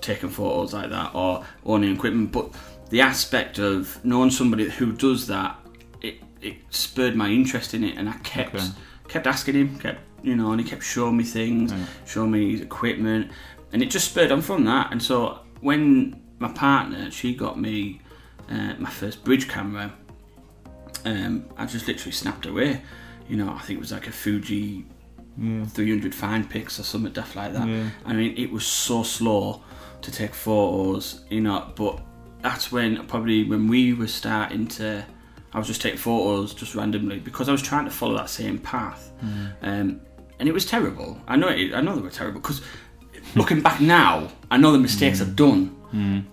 taking 0.00 0.28
photos 0.28 0.72
like 0.74 0.90
that 0.90 1.12
or 1.14 1.44
owning 1.64 1.94
equipment 1.94 2.30
but 2.32 2.50
the 2.90 3.00
aspect 3.00 3.58
of 3.58 4.02
knowing 4.04 4.30
somebody 4.30 4.68
who 4.68 4.92
does 4.92 5.26
that 5.26 5.56
it, 6.00 6.16
it 6.40 6.56
spurred 6.70 7.14
my 7.16 7.28
interest 7.28 7.74
in 7.74 7.84
it 7.84 7.96
and 7.96 8.08
i 8.08 8.12
kept 8.18 8.54
Okay. 8.54 8.66
kept 9.08 9.26
asking 9.26 9.54
him 9.54 9.78
kept 9.78 10.00
you 10.22 10.34
know 10.36 10.52
and 10.52 10.60
he 10.60 10.66
kept 10.66 10.82
showing 10.82 11.16
me 11.16 11.24
things 11.24 11.72
showing 12.06 12.30
me 12.30 12.52
his 12.52 12.60
equipment 12.60 13.30
and 13.72 13.82
it 13.82 13.90
just 13.90 14.10
spurred 14.10 14.32
on 14.32 14.40
from 14.40 14.64
that. 14.64 14.90
And 14.92 15.02
so 15.02 15.40
when 15.60 16.22
my 16.38 16.48
partner 16.52 17.10
she 17.10 17.34
got 17.34 17.60
me 17.60 18.00
uh, 18.50 18.74
my 18.78 18.88
first 18.90 19.22
bridge 19.24 19.46
camera 19.48 19.92
um, 21.04 21.44
I 21.56 21.66
just 21.66 21.86
literally 21.86 22.12
snapped 22.12 22.46
away. 22.46 22.82
You 23.28 23.36
know 23.36 23.50
I 23.52 23.58
think 23.60 23.76
it 23.76 23.80
was 23.80 23.92
like 23.92 24.06
a 24.06 24.10
Fuji 24.12 24.86
300 25.38 26.12
FinePix 26.12 26.80
or 26.80 26.82
something 26.82 27.12
daft 27.12 27.36
like 27.36 27.52
that. 27.52 27.68
Yeah. 27.68 27.90
I 28.04 28.12
mean 28.14 28.36
it 28.36 28.50
was 28.50 28.66
so 28.66 29.02
slow 29.02 29.62
to 30.02 30.10
take 30.10 30.34
photos 30.34 31.24
you 31.30 31.40
know 31.40 31.70
but 31.76 32.00
that's 32.40 32.70
when 32.70 33.06
probably 33.06 33.44
when 33.44 33.68
we 33.68 33.92
were 33.92 34.06
starting 34.06 34.66
to 34.68 35.04
I 35.52 35.58
was 35.58 35.66
just 35.66 35.80
taking 35.80 35.98
photos 35.98 36.54
just 36.54 36.74
randomly 36.74 37.18
because 37.18 37.48
I 37.48 37.52
was 37.52 37.62
trying 37.62 37.84
to 37.84 37.90
follow 37.90 38.16
that 38.16 38.30
same 38.30 38.58
path 38.58 39.12
um, 39.62 40.00
and 40.38 40.48
it 40.48 40.52
was 40.52 40.64
terrible 40.64 41.20
I 41.26 41.36
know 41.36 41.48
it, 41.48 41.74
I 41.74 41.80
know 41.80 41.94
they 41.94 42.02
were 42.02 42.10
terrible 42.10 42.40
because 42.40 42.60
looking 43.34 43.60
back 43.60 43.80
now 43.80 44.28
I 44.50 44.56
know 44.56 44.72
the 44.72 44.78
mistakes 44.78 45.20
I've 45.20 45.36
done 45.36 45.76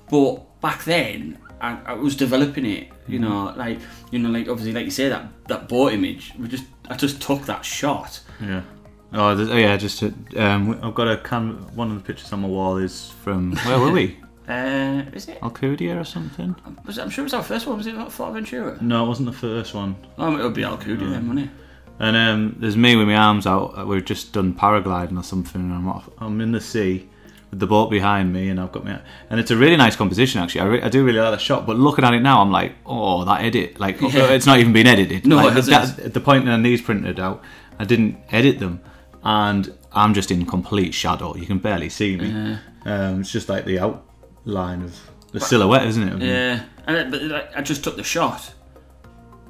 but 0.10 0.62
back 0.62 0.84
then 0.84 1.40
I 1.62 1.80
I, 1.86 1.94
was 1.94 2.16
developing 2.16 2.66
it. 2.66 2.92
You 3.08 3.20
know, 3.20 3.54
like 3.56 3.80
you 4.12 4.20
know, 4.20 4.30
like 4.30 4.48
obviously, 4.48 4.74
like 4.74 4.86
you 4.86 4.92
say 4.92 5.10
that 5.10 5.28
that 5.48 5.68
boat 5.68 5.94
image. 5.94 6.34
We 6.40 6.48
just 6.48 6.66
I 6.90 6.96
just 6.96 7.22
took 7.22 7.44
that 7.44 7.64
shot. 7.64 8.22
Yeah. 8.42 8.62
Oh, 9.14 9.30
oh, 9.30 9.56
yeah. 9.56 9.78
Just 9.78 10.00
to, 10.00 10.14
um, 10.36 10.80
I've 10.82 10.96
got 10.96 11.08
a 11.08 11.18
can. 11.18 11.54
One 11.76 11.92
of 11.92 11.98
the 11.98 12.04
pictures 12.04 12.34
on 12.34 12.42
my 12.42 12.48
wall 12.48 12.78
is 12.78 13.12
from 13.24 13.56
where 13.58 13.80
were 13.80 13.92
we? 13.92 14.18
Uh, 14.48 15.04
is 15.14 15.28
it? 15.28 15.40
Alcudia 15.42 16.00
or 16.00 16.04
something? 16.04 16.56
Was 16.86 16.98
it? 16.98 17.02
I'm 17.02 17.10
sure 17.10 17.24
it 17.24 17.26
was 17.26 17.34
our 17.34 17.44
first 17.44 17.66
one. 17.66 17.78
Was 17.78 17.88
it 17.88 17.96
not 17.96 18.10
Fuerteventura? 18.10 18.80
No, 18.82 19.06
it 19.06 19.08
wasn't 19.08 19.28
the 19.28 19.38
first 19.38 19.74
one. 19.74 19.96
Oh, 20.18 20.38
it 20.38 20.44
would 20.44 20.54
be 20.54 20.62
Alcudia 20.62 21.10
then, 21.10 21.28
wouldn't 21.28 21.48
it? 21.48 21.52
And 21.98 22.16
um, 22.18 22.56
there's 22.60 22.76
me 22.78 22.96
with 22.96 23.08
my 23.08 23.16
arms 23.16 23.48
out. 23.48 23.78
uh, 23.80 23.86
We've 23.86 24.04
just 24.06 24.34
done 24.34 24.54
paragliding 24.54 25.18
or 25.18 25.24
something, 25.24 25.62
and 25.62 25.74
I'm 25.74 25.88
off, 25.88 26.10
I'm 26.20 26.42
in 26.42 26.52
the 26.52 26.60
sea 26.62 27.10
with 27.50 27.60
the 27.60 27.68
boat 27.68 27.90
behind 27.90 28.34
me, 28.34 28.50
and 28.50 28.60
I've 28.60 28.72
got 28.74 28.84
my 28.86 29.00
and 29.30 29.40
it's 29.40 29.50
a 29.50 29.56
really 29.58 29.78
nice 29.78 29.96
composition 29.96 30.42
actually. 30.42 30.62
I, 30.62 30.66
re- 30.66 30.82
I 30.82 30.90
do 30.90 31.04
really 31.06 31.20
like 31.20 31.32
the 31.32 31.38
shot, 31.40 31.66
but 31.66 31.78
looking 31.78 32.04
at 32.06 32.14
it 32.14 32.20
now, 32.20 32.42
I'm 32.42 32.52
like, 32.52 32.74
oh, 32.86 33.24
that 33.26 33.42
edit, 33.44 33.80
like 33.80 34.00
Yeah. 34.02 34.10
it's 34.34 34.46
not 34.46 34.60
even 34.60 34.74
been 34.74 34.88
edited. 34.88 35.26
No, 35.26 35.38
like, 35.38 35.48
it 35.48 35.54
hasn't. 35.54 35.98
that- 35.98 36.06
at 36.08 36.14
the 36.14 36.20
point 36.20 36.46
that 36.46 36.62
these 36.62 36.82
printed 36.82 37.20
out, 37.20 37.42
I 37.80 37.86
didn't 37.86 38.18
edit 38.30 38.60
them, 38.60 38.82
and 39.24 39.74
I'm 39.94 40.14
just 40.14 40.30
in 40.32 40.46
complete 40.46 40.94
shadow. 40.94 41.36
You 41.36 41.46
can 41.48 41.60
barely 41.60 41.88
see 41.90 42.18
me. 42.18 42.58
Um, 42.86 43.22
it's 43.22 43.32
just 43.32 43.48
like 43.50 43.64
the 43.66 43.80
outline 44.48 44.84
of 44.84 45.00
the 45.32 45.40
silhouette, 45.40 45.86
isn't 45.88 46.22
it? 46.22 46.26
Yeah, 46.26 46.64
and 46.88 46.98
it, 46.98 47.12
but 47.12 47.22
like, 47.24 47.56
I 47.56 47.62
just 47.62 47.84
took 47.84 47.96
the 47.96 48.04
shot 48.04 48.54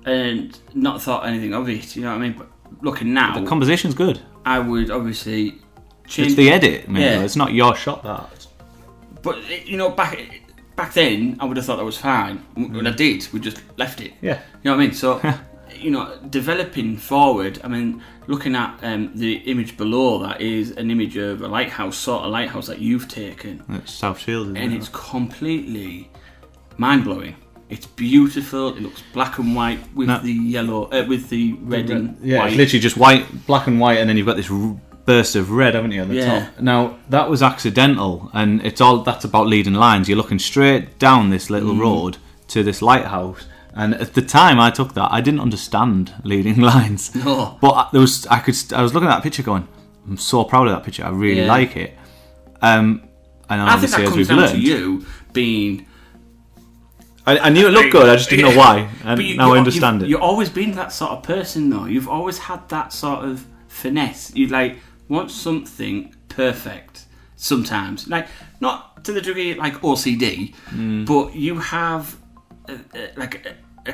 and 0.05 0.57
not 0.73 1.01
thought 1.01 1.25
anything 1.25 1.53
of 1.53 1.69
it. 1.69 1.95
You 1.95 2.03
know 2.03 2.11
what 2.11 2.17
I 2.17 2.19
mean? 2.19 2.33
But 2.33 2.47
looking 2.81 3.13
now, 3.13 3.39
The 3.39 3.45
composition's 3.45 3.93
good. 3.93 4.21
I 4.45 4.59
would 4.59 4.91
obviously 4.91 5.61
change. 6.07 6.29
It's 6.29 6.35
the 6.35 6.49
edit, 6.49 6.87
man. 6.87 7.01
Yeah. 7.01 7.23
It's 7.23 7.35
not 7.35 7.53
your 7.53 7.75
shot. 7.75 8.03
That. 8.03 8.47
But 9.21 9.67
you 9.67 9.77
know, 9.77 9.89
back 9.89 10.41
back 10.75 10.93
then, 10.93 11.37
I 11.39 11.45
would 11.45 11.57
have 11.57 11.65
thought 11.65 11.77
that 11.77 11.85
was 11.85 11.97
fine. 11.97 12.37
When 12.55 12.87
I 12.87 12.91
mm. 12.91 12.95
did, 12.97 13.27
we 13.33 13.39
just 13.39 13.61
left 13.77 14.01
it. 14.01 14.13
Yeah. 14.21 14.41
You 14.63 14.71
know 14.71 14.77
what 14.77 14.83
I 14.83 14.85
mean? 14.85 14.93
So, 14.93 15.21
you 15.75 15.91
know, 15.91 16.17
developing 16.29 16.97
forward. 16.97 17.59
I 17.63 17.67
mean, 17.67 18.01
looking 18.27 18.55
at 18.55 18.79
um, 18.83 19.11
the 19.15 19.33
image 19.51 19.77
below 19.77 20.19
that 20.19 20.41
is 20.41 20.71
an 20.71 20.89
image 20.91 21.17
of 21.17 21.41
a 21.41 21.47
lighthouse, 21.47 21.97
sort 21.97 22.23
of 22.23 22.31
lighthouse 22.31 22.67
that 22.67 22.79
you've 22.79 23.07
taken, 23.07 23.63
It's 23.69 23.93
South 23.93 24.19
Shields, 24.19 24.49
isn't 24.49 24.57
and 24.57 24.73
it? 24.73 24.77
it's 24.77 24.89
completely 24.89 26.09
mind 26.77 27.03
blowing. 27.03 27.35
It's 27.69 27.87
beautiful. 27.87 28.69
It 28.75 28.81
looks 28.83 29.01
black 29.13 29.39
and 29.39 29.55
white 29.55 29.79
with 29.95 30.07
No. 30.07 30.19
the 30.19 30.31
yellow, 30.31 30.83
uh, 30.91 31.03
with 31.07 31.29
the 31.29 31.53
red 31.61 31.89
and 31.89 32.17
yeah, 32.21 32.39
white. 32.39 32.47
it's 32.49 32.57
literally 32.57 32.79
just 32.79 32.97
white, 32.97 33.47
black 33.47 33.65
and 33.67 33.79
white, 33.79 33.97
and 33.99 34.07
then 34.09 34.17
you've 34.17 34.27
got 34.27 34.37
this 34.37 34.51
r- 34.51 34.75
burst 35.05 35.35
of 35.35 35.49
red, 35.51 35.73
haven't 35.75 35.91
you, 35.91 36.01
at 36.03 36.07
the 36.09 36.15
Yeah. 36.15 36.39
top? 36.45 36.59
Now 36.61 36.95
that 37.09 37.29
was 37.29 37.41
accidental, 37.41 38.29
and 38.33 38.61
it's 38.63 38.81
all 38.81 38.99
that's 39.03 39.25
about 39.25 39.47
leading 39.47 39.73
lines. 39.73 40.07
You're 40.07 40.17
looking 40.17 40.39
straight 40.39 40.99
down 40.99 41.29
this 41.31 41.49
little 41.49 41.73
Mm. 41.73 41.79
road 41.79 42.17
to 42.49 42.61
this 42.63 42.81
lighthouse, 42.83 43.45
and 43.75 43.93
at 43.95 44.13
the 44.13 44.21
time 44.21 44.59
I 44.59 44.71
took 44.71 44.93
that, 44.93 45.11
I 45.11 45.21
didn't 45.21 45.41
understand 45.41 46.13
leading 46.23 46.59
lines. 46.73 47.13
No. 47.15 47.57
but 47.61 47.71
I- 47.71 47.89
there 47.91 48.01
was 48.01 48.25
I 48.27 48.39
could 48.39 48.55
I 48.73 48.81
was 48.81 48.93
looking 48.93 49.09
at 49.09 49.15
that 49.15 49.23
picture, 49.23 49.43
going, 49.43 49.67
I'm 50.07 50.17
so 50.17 50.43
proud 50.43 50.67
of 50.67 50.73
that 50.73 50.83
picture. 50.83 51.03
I 51.05 51.09
really 51.09 51.41
Yeah. 51.41 51.47
like 51.47 51.75
it. 51.75 51.97
Um, 52.61 53.01
and 53.49 53.61
I 53.61 53.77
think 53.77 53.93
obviously, 53.93 53.97
that 53.97 54.03
as 54.03 54.09
comes 54.09 54.17
we've 54.17 54.27
down 54.27 54.37
learned, 54.39 54.51
to 54.53 54.59
you 54.59 55.05
being. 55.33 55.85
I, 57.27 57.39
I 57.39 57.49
knew 57.49 57.67
it 57.67 57.71
looked 57.71 57.91
good. 57.91 58.07
I 58.07 58.15
just 58.15 58.29
didn't 58.29 58.51
know 58.51 58.57
why, 58.57 58.87
and 59.03 59.17
But 59.17 59.25
you- 59.25 59.37
now 59.37 59.47
you- 59.49 59.55
I 59.55 59.57
understand 59.57 59.95
you've, 60.01 60.03
it. 60.03 60.09
You've 60.11 60.21
always 60.21 60.49
been 60.49 60.71
that 60.73 60.91
sort 60.91 61.11
of 61.11 61.23
person, 61.23 61.69
though. 61.69 61.85
You've 61.85 62.07
always 62.09 62.37
had 62.37 62.67
that 62.69 62.93
sort 62.93 63.25
of 63.25 63.45
finesse. 63.67 64.33
You 64.35 64.47
like 64.47 64.77
want 65.09 65.31
something 65.31 66.15
perfect. 66.29 67.05
Sometimes, 67.35 68.07
like 68.07 68.27
not 68.61 69.03
to 69.03 69.11
the 69.11 69.21
degree 69.21 69.53
like 69.55 69.75
OCD, 69.81 70.53
Mm. 70.69 71.05
but 71.05 71.35
you 71.35 71.59
have 71.59 72.15
uh, 72.69 72.73
uh, 72.95 72.99
like 73.17 73.45
a, 73.85 73.93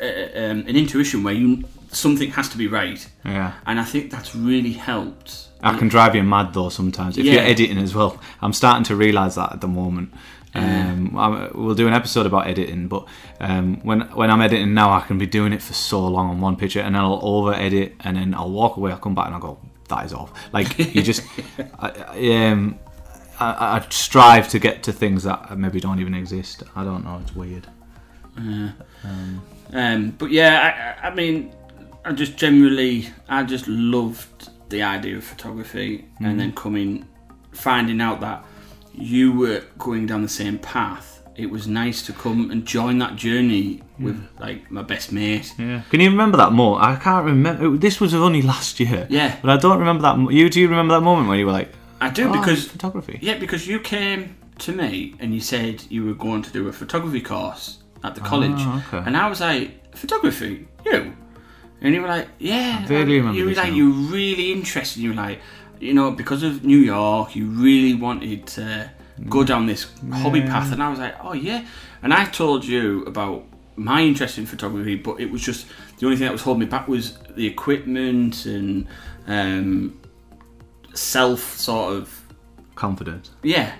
a, 0.00 0.50
um, 0.50 0.58
an 0.66 0.76
intuition 0.76 1.22
where 1.22 1.34
you 1.34 1.64
something 1.90 2.30
has 2.32 2.48
to 2.50 2.58
be 2.58 2.66
right, 2.68 3.08
Yeah. 3.24 3.52
and 3.66 3.80
I 3.80 3.84
think 3.84 4.10
that's 4.10 4.34
really 4.34 4.72
helped. 4.72 5.48
I 5.62 5.76
can 5.78 5.88
drive 5.88 6.14
you 6.14 6.22
mad 6.22 6.52
though 6.52 6.68
sometimes 6.68 7.16
if 7.16 7.24
Yeah. 7.24 7.32
you're 7.34 7.42
editing 7.42 7.78
as 7.78 7.94
well. 7.94 8.20
I'm 8.42 8.52
starting 8.52 8.84
to 8.84 8.96
realise 8.96 9.36
that 9.36 9.52
at 9.52 9.60
the 9.60 9.68
moment. 9.68 10.12
Um, 10.54 11.14
I'm, 11.18 11.50
we'll 11.54 11.74
do 11.74 11.86
an 11.86 11.92
episode 11.92 12.24
about 12.24 12.46
editing, 12.46 12.88
but 12.88 13.06
um, 13.40 13.78
when 13.82 14.00
when 14.14 14.30
I'm 14.30 14.40
editing 14.40 14.72
now, 14.72 14.90
I 14.90 15.00
can 15.00 15.18
be 15.18 15.26
doing 15.26 15.52
it 15.52 15.60
for 15.62 15.74
so 15.74 16.06
long 16.06 16.30
on 16.30 16.40
one 16.40 16.56
picture, 16.56 16.80
and 16.80 16.94
then 16.94 17.02
I'll 17.02 17.20
over 17.22 17.52
edit, 17.52 17.94
and 18.00 18.16
then 18.16 18.34
I'll 18.34 18.50
walk 18.50 18.76
away. 18.78 18.90
I'll 18.90 18.98
come 18.98 19.14
back 19.14 19.26
and 19.26 19.34
I'll 19.34 19.40
go, 19.40 19.58
"That 19.88 20.06
is 20.06 20.14
off." 20.14 20.32
Like 20.54 20.78
you 20.78 21.02
just, 21.02 21.22
I, 21.78 21.88
I, 21.90 22.46
um, 22.50 22.78
I, 23.38 23.76
I 23.76 23.86
strive 23.90 24.48
to 24.48 24.58
get 24.58 24.82
to 24.84 24.92
things 24.94 25.24
that 25.24 25.58
maybe 25.58 25.78
don't 25.78 26.00
even 26.00 26.14
exist. 26.14 26.62
I 26.74 26.84
don't 26.84 27.04
know. 27.04 27.18
It's 27.22 27.36
weird. 27.36 27.66
Um, 29.72 30.10
but 30.18 30.30
yeah, 30.30 30.98
I, 31.02 31.08
I 31.08 31.14
mean, 31.14 31.52
I 32.04 32.12
just 32.12 32.36
generally, 32.36 33.08
I 33.28 33.42
just 33.42 33.66
loved 33.66 34.50
the 34.68 34.82
idea 34.82 35.16
of 35.16 35.24
photography, 35.24 36.04
and 36.20 36.38
then 36.38 36.52
coming, 36.52 37.06
finding 37.52 38.00
out 38.00 38.20
that 38.20 38.44
you 38.94 39.32
were 39.32 39.62
going 39.78 40.06
down 40.06 40.22
the 40.22 40.28
same 40.28 40.58
path. 40.58 41.22
It 41.36 41.50
was 41.50 41.66
nice 41.68 42.00
to 42.06 42.14
come 42.14 42.50
and 42.50 42.64
join 42.64 42.96
that 42.98 43.16
journey 43.16 43.82
with 43.98 44.26
like 44.38 44.70
my 44.70 44.82
best 44.82 45.12
mate. 45.12 45.52
Yeah. 45.58 45.82
Can 45.90 46.00
you 46.00 46.10
remember 46.10 46.38
that 46.38 46.52
more? 46.52 46.80
I 46.80 46.96
can't 46.96 47.26
remember. 47.26 47.76
This 47.76 48.00
was 48.00 48.14
only 48.14 48.40
last 48.40 48.80
year. 48.80 49.06
Yeah. 49.10 49.36
But 49.42 49.50
I 49.50 49.56
don't 49.58 49.78
remember 49.78 50.02
that. 50.02 50.32
You 50.32 50.48
do 50.48 50.60
you 50.60 50.68
remember 50.68 50.94
that 50.94 51.02
moment 51.02 51.28
where 51.28 51.36
you 51.36 51.44
were 51.44 51.52
like, 51.52 51.72
I 52.00 52.08
do 52.08 52.28
"Oh, 52.28 52.32
because 52.32 52.66
photography." 52.66 53.18
yeah, 53.20 53.36
because 53.36 53.66
you 53.66 53.80
came 53.80 54.36
to 54.60 54.72
me 54.72 55.14
and 55.18 55.34
you 55.34 55.40
said 55.40 55.84
you 55.90 56.06
were 56.06 56.14
going 56.14 56.40
to 56.42 56.50
do 56.50 56.68
a 56.68 56.72
photography 56.72 57.20
course 57.20 57.78
at 58.04 58.14
the 58.14 58.20
college, 58.20 58.52
Ah, 58.56 58.84
okay. 58.88 59.02
and 59.06 59.16
I 59.16 59.28
was 59.28 59.40
like, 59.40 59.94
photography, 59.96 60.68
you? 60.84 61.14
And 61.80 61.94
you 61.94 62.00
were 62.02 62.08
like, 62.08 62.28
yeah. 62.38 62.80
I 62.82 62.86
vaguely 62.86 63.18
remember 63.18 63.38
You 63.38 63.46
were 63.46 63.52
like, 63.54 63.68
now. 63.70 63.74
you 63.76 63.90
were 63.90 64.12
really 64.16 64.52
interested. 64.52 65.00
You 65.02 65.10
were 65.10 65.16
like, 65.16 65.40
you 65.80 65.92
know, 65.92 66.10
because 66.10 66.42
of 66.42 66.64
New 66.64 66.78
York, 66.78 67.36
you 67.36 67.46
really 67.46 67.94
wanted 67.94 68.46
to 68.48 68.90
go 69.28 69.38
Mm. 69.40 69.46
down 69.46 69.66
this 69.66 69.86
hobby 70.12 70.40
path, 70.42 70.72
and 70.72 70.82
I 70.82 70.88
was 70.90 70.98
like, 70.98 71.14
oh 71.22 71.32
yeah. 71.34 71.64
And 72.02 72.12
I 72.14 72.24
told 72.26 72.64
you 72.64 73.02
about 73.04 73.44
my 73.76 74.00
interest 74.02 74.38
in 74.38 74.46
photography, 74.46 74.96
but 74.96 75.20
it 75.20 75.30
was 75.30 75.42
just 75.42 75.66
the 75.98 76.06
only 76.06 76.16
thing 76.16 76.26
that 76.26 76.32
was 76.32 76.42
holding 76.42 76.60
me 76.60 76.66
back 76.66 76.86
was 76.88 77.18
the 77.36 77.46
equipment 77.46 78.46
and 78.46 78.86
um, 79.26 79.98
self 80.94 81.40
sort 81.58 81.94
of 81.94 82.22
Confidence. 82.74 83.30
yeah. 83.42 83.74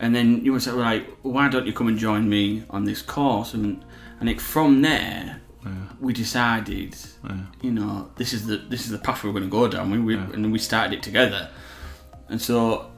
And 0.00 0.14
then 0.14 0.44
you 0.44 0.52
were 0.52 0.58
like, 0.72 1.08
why 1.22 1.48
don't 1.48 1.66
you 1.66 1.72
come 1.72 1.88
and 1.88 1.98
join 1.98 2.28
me 2.28 2.64
on 2.70 2.84
this 2.84 3.00
course? 3.02 3.54
And 3.54 3.84
and 4.20 4.28
it 4.28 4.40
from 4.40 4.82
there, 4.82 5.40
we 6.00 6.12
decided, 6.12 6.96
you 7.62 7.70
know, 7.70 8.10
this 8.16 8.32
is 8.32 8.46
the 8.46 8.58
this 8.58 8.84
is 8.84 8.90
the 8.90 8.98
path 8.98 9.24
we're 9.24 9.30
going 9.30 9.44
to 9.44 9.50
go 9.50 9.68
down. 9.68 9.90
We, 9.90 9.98
we 9.98 10.14
and 10.14 10.52
we 10.52 10.58
started 10.58 10.94
it 10.94 11.02
together. 11.02 11.50
And 12.28 12.40
so, 12.40 12.90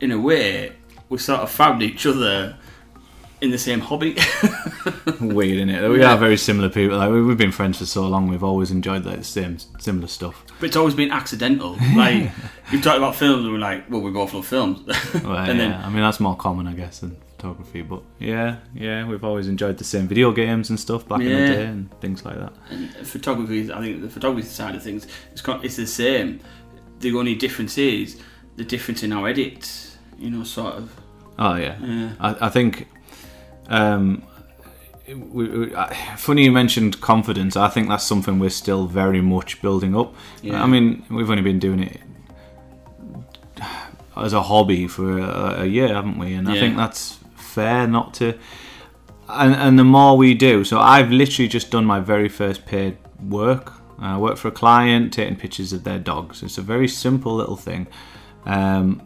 in 0.00 0.10
a 0.10 0.18
way, 0.18 0.72
we 1.08 1.18
sort 1.18 1.40
of 1.40 1.50
found 1.50 1.82
each 1.82 2.06
other 2.06 2.56
in 3.42 3.50
the 3.50 3.58
same 3.58 3.80
hobby. 3.80 4.16
Weird, 5.20 5.56
isn't 5.58 5.70
it? 5.70 5.88
We 5.90 6.00
Yeah. 6.00 6.12
are 6.14 6.16
very 6.18 6.36
similar 6.36 6.68
people. 6.68 6.96
Like 6.98 7.10
we- 7.10 7.22
we've 7.22 7.36
been 7.36 7.52
friends 7.52 7.78
for 7.78 7.86
so 7.86 8.06
long. 8.06 8.28
We've 8.28 8.44
always 8.44 8.70
enjoyed 8.70 9.04
the 9.04 9.22
same 9.24 9.58
similar 9.78 10.08
stuff. 10.08 10.44
but 10.60 10.66
it's 10.68 10.76
always 10.76 10.94
been 10.94 11.10
accidental. 11.10 11.76
Like 11.96 12.30
we've 12.72 12.82
talked 12.82 12.98
about 12.98 13.16
films, 13.16 13.44
and 13.44 13.52
we're 13.52 13.58
like, 13.58 13.90
well, 13.90 14.00
we 14.00 14.10
both 14.10 14.32
love 14.34 14.46
films. 14.46 14.78
Well, 15.24 15.36
and 15.36 15.58
yeah. 15.58 15.68
then 15.68 15.72
I 15.84 15.88
mean, 15.88 16.02
that's 16.02 16.20
more 16.20 16.36
common, 16.36 16.66
I 16.68 16.72
guess, 16.74 17.00
than 17.00 17.16
photography. 17.36 17.82
But 17.82 18.02
yeah, 18.18 18.56
yeah, 18.74 19.06
we've 19.08 19.24
always 19.24 19.48
enjoyed 19.48 19.76
the 19.78 19.84
same 19.84 20.06
video 20.08 20.30
games 20.32 20.70
and 20.70 20.78
stuff 20.78 21.06
back 21.08 21.20
in 21.20 21.28
the 21.28 21.46
day 21.54 21.66
and 21.66 21.90
things 22.00 22.24
like 22.24 22.36
that. 22.38 22.52
And 22.70 22.90
photography, 23.06 23.72
I 23.72 23.80
think 23.80 24.02
the 24.02 24.08
photography 24.10 24.46
side 24.48 24.74
of 24.76 24.82
things, 24.82 25.06
it's, 25.32 25.42
it's 25.64 25.76
the 25.76 25.86
same. 25.86 26.40
The 27.00 27.12
only 27.16 27.34
difference 27.34 27.76
is 27.78 28.20
the 28.56 28.64
difference 28.64 29.02
in 29.02 29.12
our 29.12 29.26
edits, 29.28 29.96
you 30.18 30.30
know, 30.30 30.44
sort 30.44 30.74
of. 30.74 30.90
Oh 31.38 31.56
yeah, 31.56 31.76
Yeah. 31.80 32.10
I, 32.20 32.46
I 32.46 32.48
think. 32.48 32.86
Um, 33.68 34.22
we, 35.08 35.48
we, 35.48 35.74
I- 35.74 35.94
funny 36.16 36.44
you 36.44 36.52
mentioned 36.52 37.00
confidence. 37.00 37.56
I 37.56 37.68
think 37.68 37.88
that's 37.88 38.04
something 38.04 38.38
we're 38.38 38.50
still 38.50 38.86
very 38.86 39.20
much 39.20 39.60
building 39.62 39.96
up. 39.96 40.14
Yeah. 40.42 40.62
I 40.62 40.66
mean, 40.66 41.04
we've 41.10 41.30
only 41.30 41.42
been 41.42 41.58
doing 41.58 41.80
it 41.82 42.00
as 44.16 44.32
a 44.32 44.42
hobby 44.42 44.86
for 44.86 45.18
a, 45.18 45.62
a 45.62 45.66
year, 45.66 45.88
haven't 45.88 46.18
we? 46.18 46.34
And 46.34 46.48
I 46.48 46.58
think 46.58 46.76
that's 46.76 47.18
fair 47.36 47.86
not 47.86 48.14
to. 48.14 48.38
And, 49.28 49.54
and 49.54 49.78
the 49.78 49.84
more 49.84 50.16
we 50.16 50.34
do, 50.34 50.64
so 50.64 50.78
I've 50.78 51.10
literally 51.10 51.48
just 51.48 51.70
done 51.70 51.84
my 51.84 52.00
very 52.00 52.28
first 52.28 52.66
paid 52.66 52.98
work. 53.28 53.72
I 53.98 54.18
work 54.18 54.36
for 54.36 54.48
a 54.48 54.52
client 54.52 55.12
taking 55.12 55.36
pictures 55.36 55.72
of 55.72 55.84
their 55.84 55.98
dogs. 55.98 56.42
It's 56.42 56.58
a 56.58 56.62
very 56.62 56.88
simple 56.88 57.34
little 57.34 57.56
thing. 57.56 57.86
Um, 58.44 59.00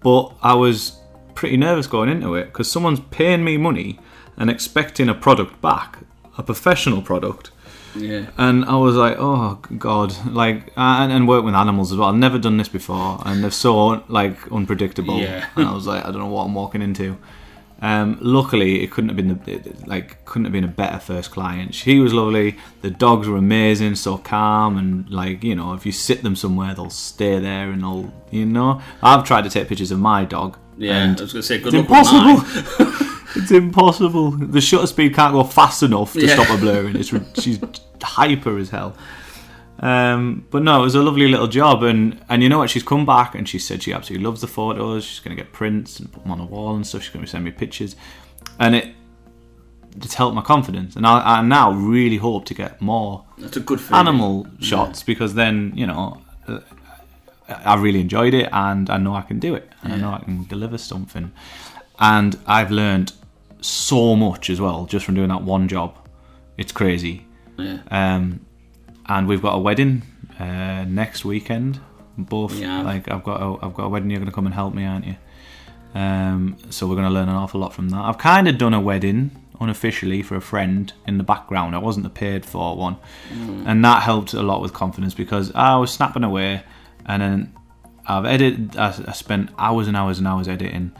but 0.00 0.32
I 0.42 0.54
was 0.54 0.97
pretty 1.38 1.56
nervous 1.56 1.86
going 1.86 2.08
into 2.08 2.34
it 2.34 2.46
because 2.46 2.68
someone's 2.68 2.98
paying 3.12 3.44
me 3.44 3.56
money 3.56 3.96
and 4.36 4.50
expecting 4.50 5.08
a 5.08 5.14
product 5.14 5.60
back, 5.62 6.00
a 6.36 6.42
professional 6.42 7.00
product. 7.00 7.52
Yeah. 7.94 8.26
And 8.36 8.64
I 8.64 8.74
was 8.74 8.96
like, 8.96 9.16
oh 9.20 9.60
god, 9.78 10.12
like, 10.26 10.72
and, 10.76 11.12
and 11.12 11.28
work 11.28 11.44
with 11.44 11.54
animals 11.54 11.92
as 11.92 11.98
well. 11.98 12.08
I've 12.08 12.16
never 12.16 12.40
done 12.40 12.56
this 12.56 12.68
before, 12.68 13.22
and 13.24 13.42
they're 13.42 13.52
so 13.52 14.02
like 14.08 14.50
unpredictable. 14.50 15.20
Yeah. 15.20 15.46
and 15.54 15.68
I 15.68 15.72
was 15.72 15.86
like, 15.86 16.04
I 16.04 16.10
don't 16.10 16.18
know 16.18 16.26
what 16.26 16.42
I'm 16.46 16.54
walking 16.54 16.82
into. 16.82 17.16
Um, 17.80 18.18
luckily, 18.20 18.82
it 18.82 18.90
couldn't 18.90 19.10
have 19.10 19.16
been 19.16 19.28
the 19.44 19.52
it- 19.52 19.86
like 19.86 20.24
couldn't 20.24 20.46
have 20.46 20.52
been 20.52 20.64
a 20.64 20.74
better 20.82 20.98
first 20.98 21.30
client. 21.30 21.72
She 21.72 22.00
was 22.00 22.12
lovely. 22.12 22.56
The 22.82 22.90
dogs 22.90 23.28
were 23.28 23.36
amazing, 23.36 23.94
so 23.94 24.18
calm 24.18 24.76
and 24.76 25.08
like 25.08 25.44
you 25.44 25.54
know, 25.54 25.74
if 25.74 25.86
you 25.86 25.92
sit 25.92 26.24
them 26.24 26.34
somewhere, 26.34 26.74
they'll 26.74 26.90
stay 26.90 27.38
there 27.38 27.70
and 27.70 27.82
they'll 27.82 28.12
you 28.32 28.44
know. 28.44 28.82
I've 29.04 29.22
tried 29.22 29.44
to 29.44 29.50
take 29.50 29.68
pictures 29.68 29.92
of 29.92 30.00
my 30.00 30.24
dog. 30.24 30.58
Yeah, 30.78 31.02
and 31.04 31.18
I 31.18 31.22
was 31.24 31.32
going 31.32 31.42
to 31.42 31.46
say, 31.46 31.58
good 31.58 31.74
it's 31.74 31.90
luck 31.90 32.06
impossible. 32.08 33.06
it's 33.36 33.50
impossible. 33.50 34.30
The 34.30 34.60
shutter 34.60 34.86
speed 34.86 35.14
can't 35.14 35.32
go 35.34 35.44
fast 35.44 35.82
enough 35.82 36.12
to 36.14 36.24
Yeah. 36.24 36.34
stop 36.34 36.46
her 36.46 36.58
blurring. 36.58 36.96
It's 36.96 37.12
she's 37.42 37.58
hyper 38.02 38.56
as 38.58 38.70
hell. 38.70 38.96
Um, 39.80 40.44
but 40.50 40.62
no, 40.62 40.80
it 40.80 40.82
was 40.82 40.94
a 40.96 41.02
lovely 41.02 41.28
little 41.28 41.46
job, 41.46 41.82
and 41.84 42.20
and 42.28 42.42
you 42.42 42.48
know 42.48 42.58
what? 42.58 42.70
She's 42.70 42.82
come 42.82 43.06
back 43.06 43.34
and 43.36 43.48
she 43.48 43.58
said 43.60 43.82
she 43.82 43.92
absolutely 43.92 44.24
loves 44.26 44.40
the 44.40 44.46
photos. 44.48 45.04
She's 45.04 45.20
going 45.20 45.36
to 45.36 45.40
get 45.42 45.52
prints 45.52 46.00
and 46.00 46.12
put 46.12 46.22
them 46.24 46.32
on 46.32 46.38
the 46.38 46.44
wall 46.44 46.74
and 46.74 46.84
stuff. 46.86 47.02
She's 47.02 47.12
going 47.12 47.24
to 47.24 47.30
send 47.30 47.44
me 47.44 47.52
pictures, 47.52 47.94
and 48.58 48.74
it 48.74 48.88
it's 50.02 50.14
helped 50.14 50.34
my 50.34 50.42
confidence. 50.42 50.96
And 50.96 51.06
I, 51.06 51.38
I 51.38 51.42
now 51.42 51.70
really 51.72 52.16
hope 52.16 52.44
to 52.46 52.54
get 52.54 52.80
more 52.80 53.24
That's 53.38 53.56
a 53.56 53.60
good 53.60 53.80
feeling. 53.80 54.00
animal 54.06 54.46
shots 54.60 55.02
because 55.04 55.34
then 55.34 55.72
you 55.76 55.86
know 55.86 56.20
uh, 56.48 56.58
I 57.48 57.76
really 57.76 58.00
enjoyed 58.00 58.34
it 58.34 58.48
and 58.52 58.90
I 58.90 58.98
know 58.98 59.14
I 59.14 59.22
can 59.22 59.38
do 59.38 59.54
it 59.54 59.67
and 59.82 59.92
I 59.92 59.96
know 59.96 60.12
I 60.12 60.18
can 60.24 60.44
deliver 60.44 60.78
something. 60.78 61.32
And 61.98 62.38
I've 62.46 62.70
learned 62.70 63.12
so 63.60 64.14
much 64.16 64.50
as 64.50 64.60
well 64.60 64.86
just 64.86 65.04
from 65.04 65.14
doing 65.14 65.28
that 65.28 65.42
one 65.42 65.68
job. 65.68 65.96
It's 66.56 66.72
crazy. 66.72 67.26
Yeah. 67.56 67.78
Um, 67.90 68.40
and 69.06 69.26
we've 69.26 69.42
got 69.42 69.54
a 69.54 69.58
wedding 69.58 70.02
uh, 70.38 70.84
next 70.88 71.24
weekend. 71.24 71.80
Both 72.16 72.54
Yeah. 72.54 72.82
like 72.82 73.10
I've 73.10 73.24
got 73.24 73.40
a, 73.40 73.64
I've 73.64 73.74
got 73.74 73.84
a 73.84 73.88
wedding. 73.88 74.10
You're 74.10 74.20
going 74.20 74.30
to 74.30 74.34
come 74.34 74.46
and 74.46 74.54
help 74.54 74.74
me, 74.74 74.84
aren't 74.84 75.06
you? 75.06 75.16
Um, 75.94 76.56
so 76.70 76.86
we're 76.86 76.96
going 76.96 77.06
to 77.08 77.12
learn 77.14 77.28
an 77.28 77.34
awful 77.34 77.60
lot 77.60 77.72
from 77.72 77.88
that. 77.90 78.00
I've 78.00 78.18
kind 78.18 78.46
of 78.48 78.58
done 78.58 78.74
a 78.74 78.80
wedding 78.80 79.30
unofficially 79.60 80.22
for 80.22 80.36
a 80.36 80.40
friend 80.40 80.92
in 81.06 81.18
the 81.18 81.24
background. 81.24 81.74
I 81.74 81.78
wasn't 81.78 82.04
the 82.04 82.10
paid 82.10 82.44
for 82.46 82.76
one, 82.76 82.96
and 83.66 83.84
that 83.84 84.02
helped 84.02 84.32
a 84.34 84.42
lot 84.42 84.60
with 84.60 84.72
confidence 84.72 85.14
because 85.14 85.50
I 85.54 85.76
was 85.76 85.92
snapping 85.92 86.22
away, 86.24 86.62
and 87.06 87.22
then 87.22 87.52
I've 88.08 88.24
edited. 88.24 88.76
I, 88.76 88.88
I 89.06 89.12
spent 89.12 89.50
hours 89.58 89.86
and 89.86 89.96
hours 89.96 90.18
and 90.18 90.26
hours 90.26 90.48
editing. 90.48 90.92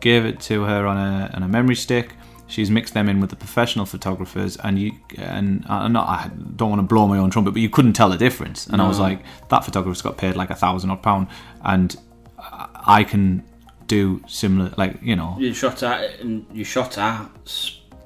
Gave 0.00 0.24
it 0.26 0.40
to 0.40 0.64
her 0.64 0.86
on 0.86 0.96
a 0.96 1.30
on 1.34 1.42
a 1.42 1.48
memory 1.48 1.76
stick. 1.76 2.12
She's 2.48 2.70
mixed 2.70 2.94
them 2.94 3.08
in 3.08 3.20
with 3.20 3.30
the 3.30 3.36
professional 3.36 3.86
photographers, 3.86 4.56
and 4.58 4.78
you 4.78 4.92
and 5.18 5.64
I, 5.68 5.88
not, 5.88 6.06
I 6.06 6.30
don't 6.54 6.70
want 6.70 6.78
to 6.78 6.86
blow 6.86 7.08
my 7.08 7.18
own 7.18 7.30
trumpet, 7.30 7.52
but 7.52 7.60
you 7.60 7.68
couldn't 7.68 7.94
tell 7.94 8.08
the 8.08 8.16
difference. 8.16 8.68
And 8.68 8.80
I 8.80 8.86
was 8.86 9.00
like, 9.00 9.24
that 9.48 9.64
photographer's 9.64 10.00
got 10.00 10.16
paid 10.16 10.36
like 10.36 10.50
a 10.50 10.54
thousand 10.54 10.90
odd 10.90 11.02
pound, 11.02 11.26
and 11.64 11.96
I 12.38 13.02
can 13.02 13.42
do 13.86 14.22
similar, 14.26 14.72
like 14.76 15.02
you 15.02 15.16
know, 15.16 15.36
You 15.38 15.52
shot 15.54 15.82
at 15.82 16.20
and 16.20 16.46
you 16.52 16.64
shot 16.64 16.98
at 16.98 17.28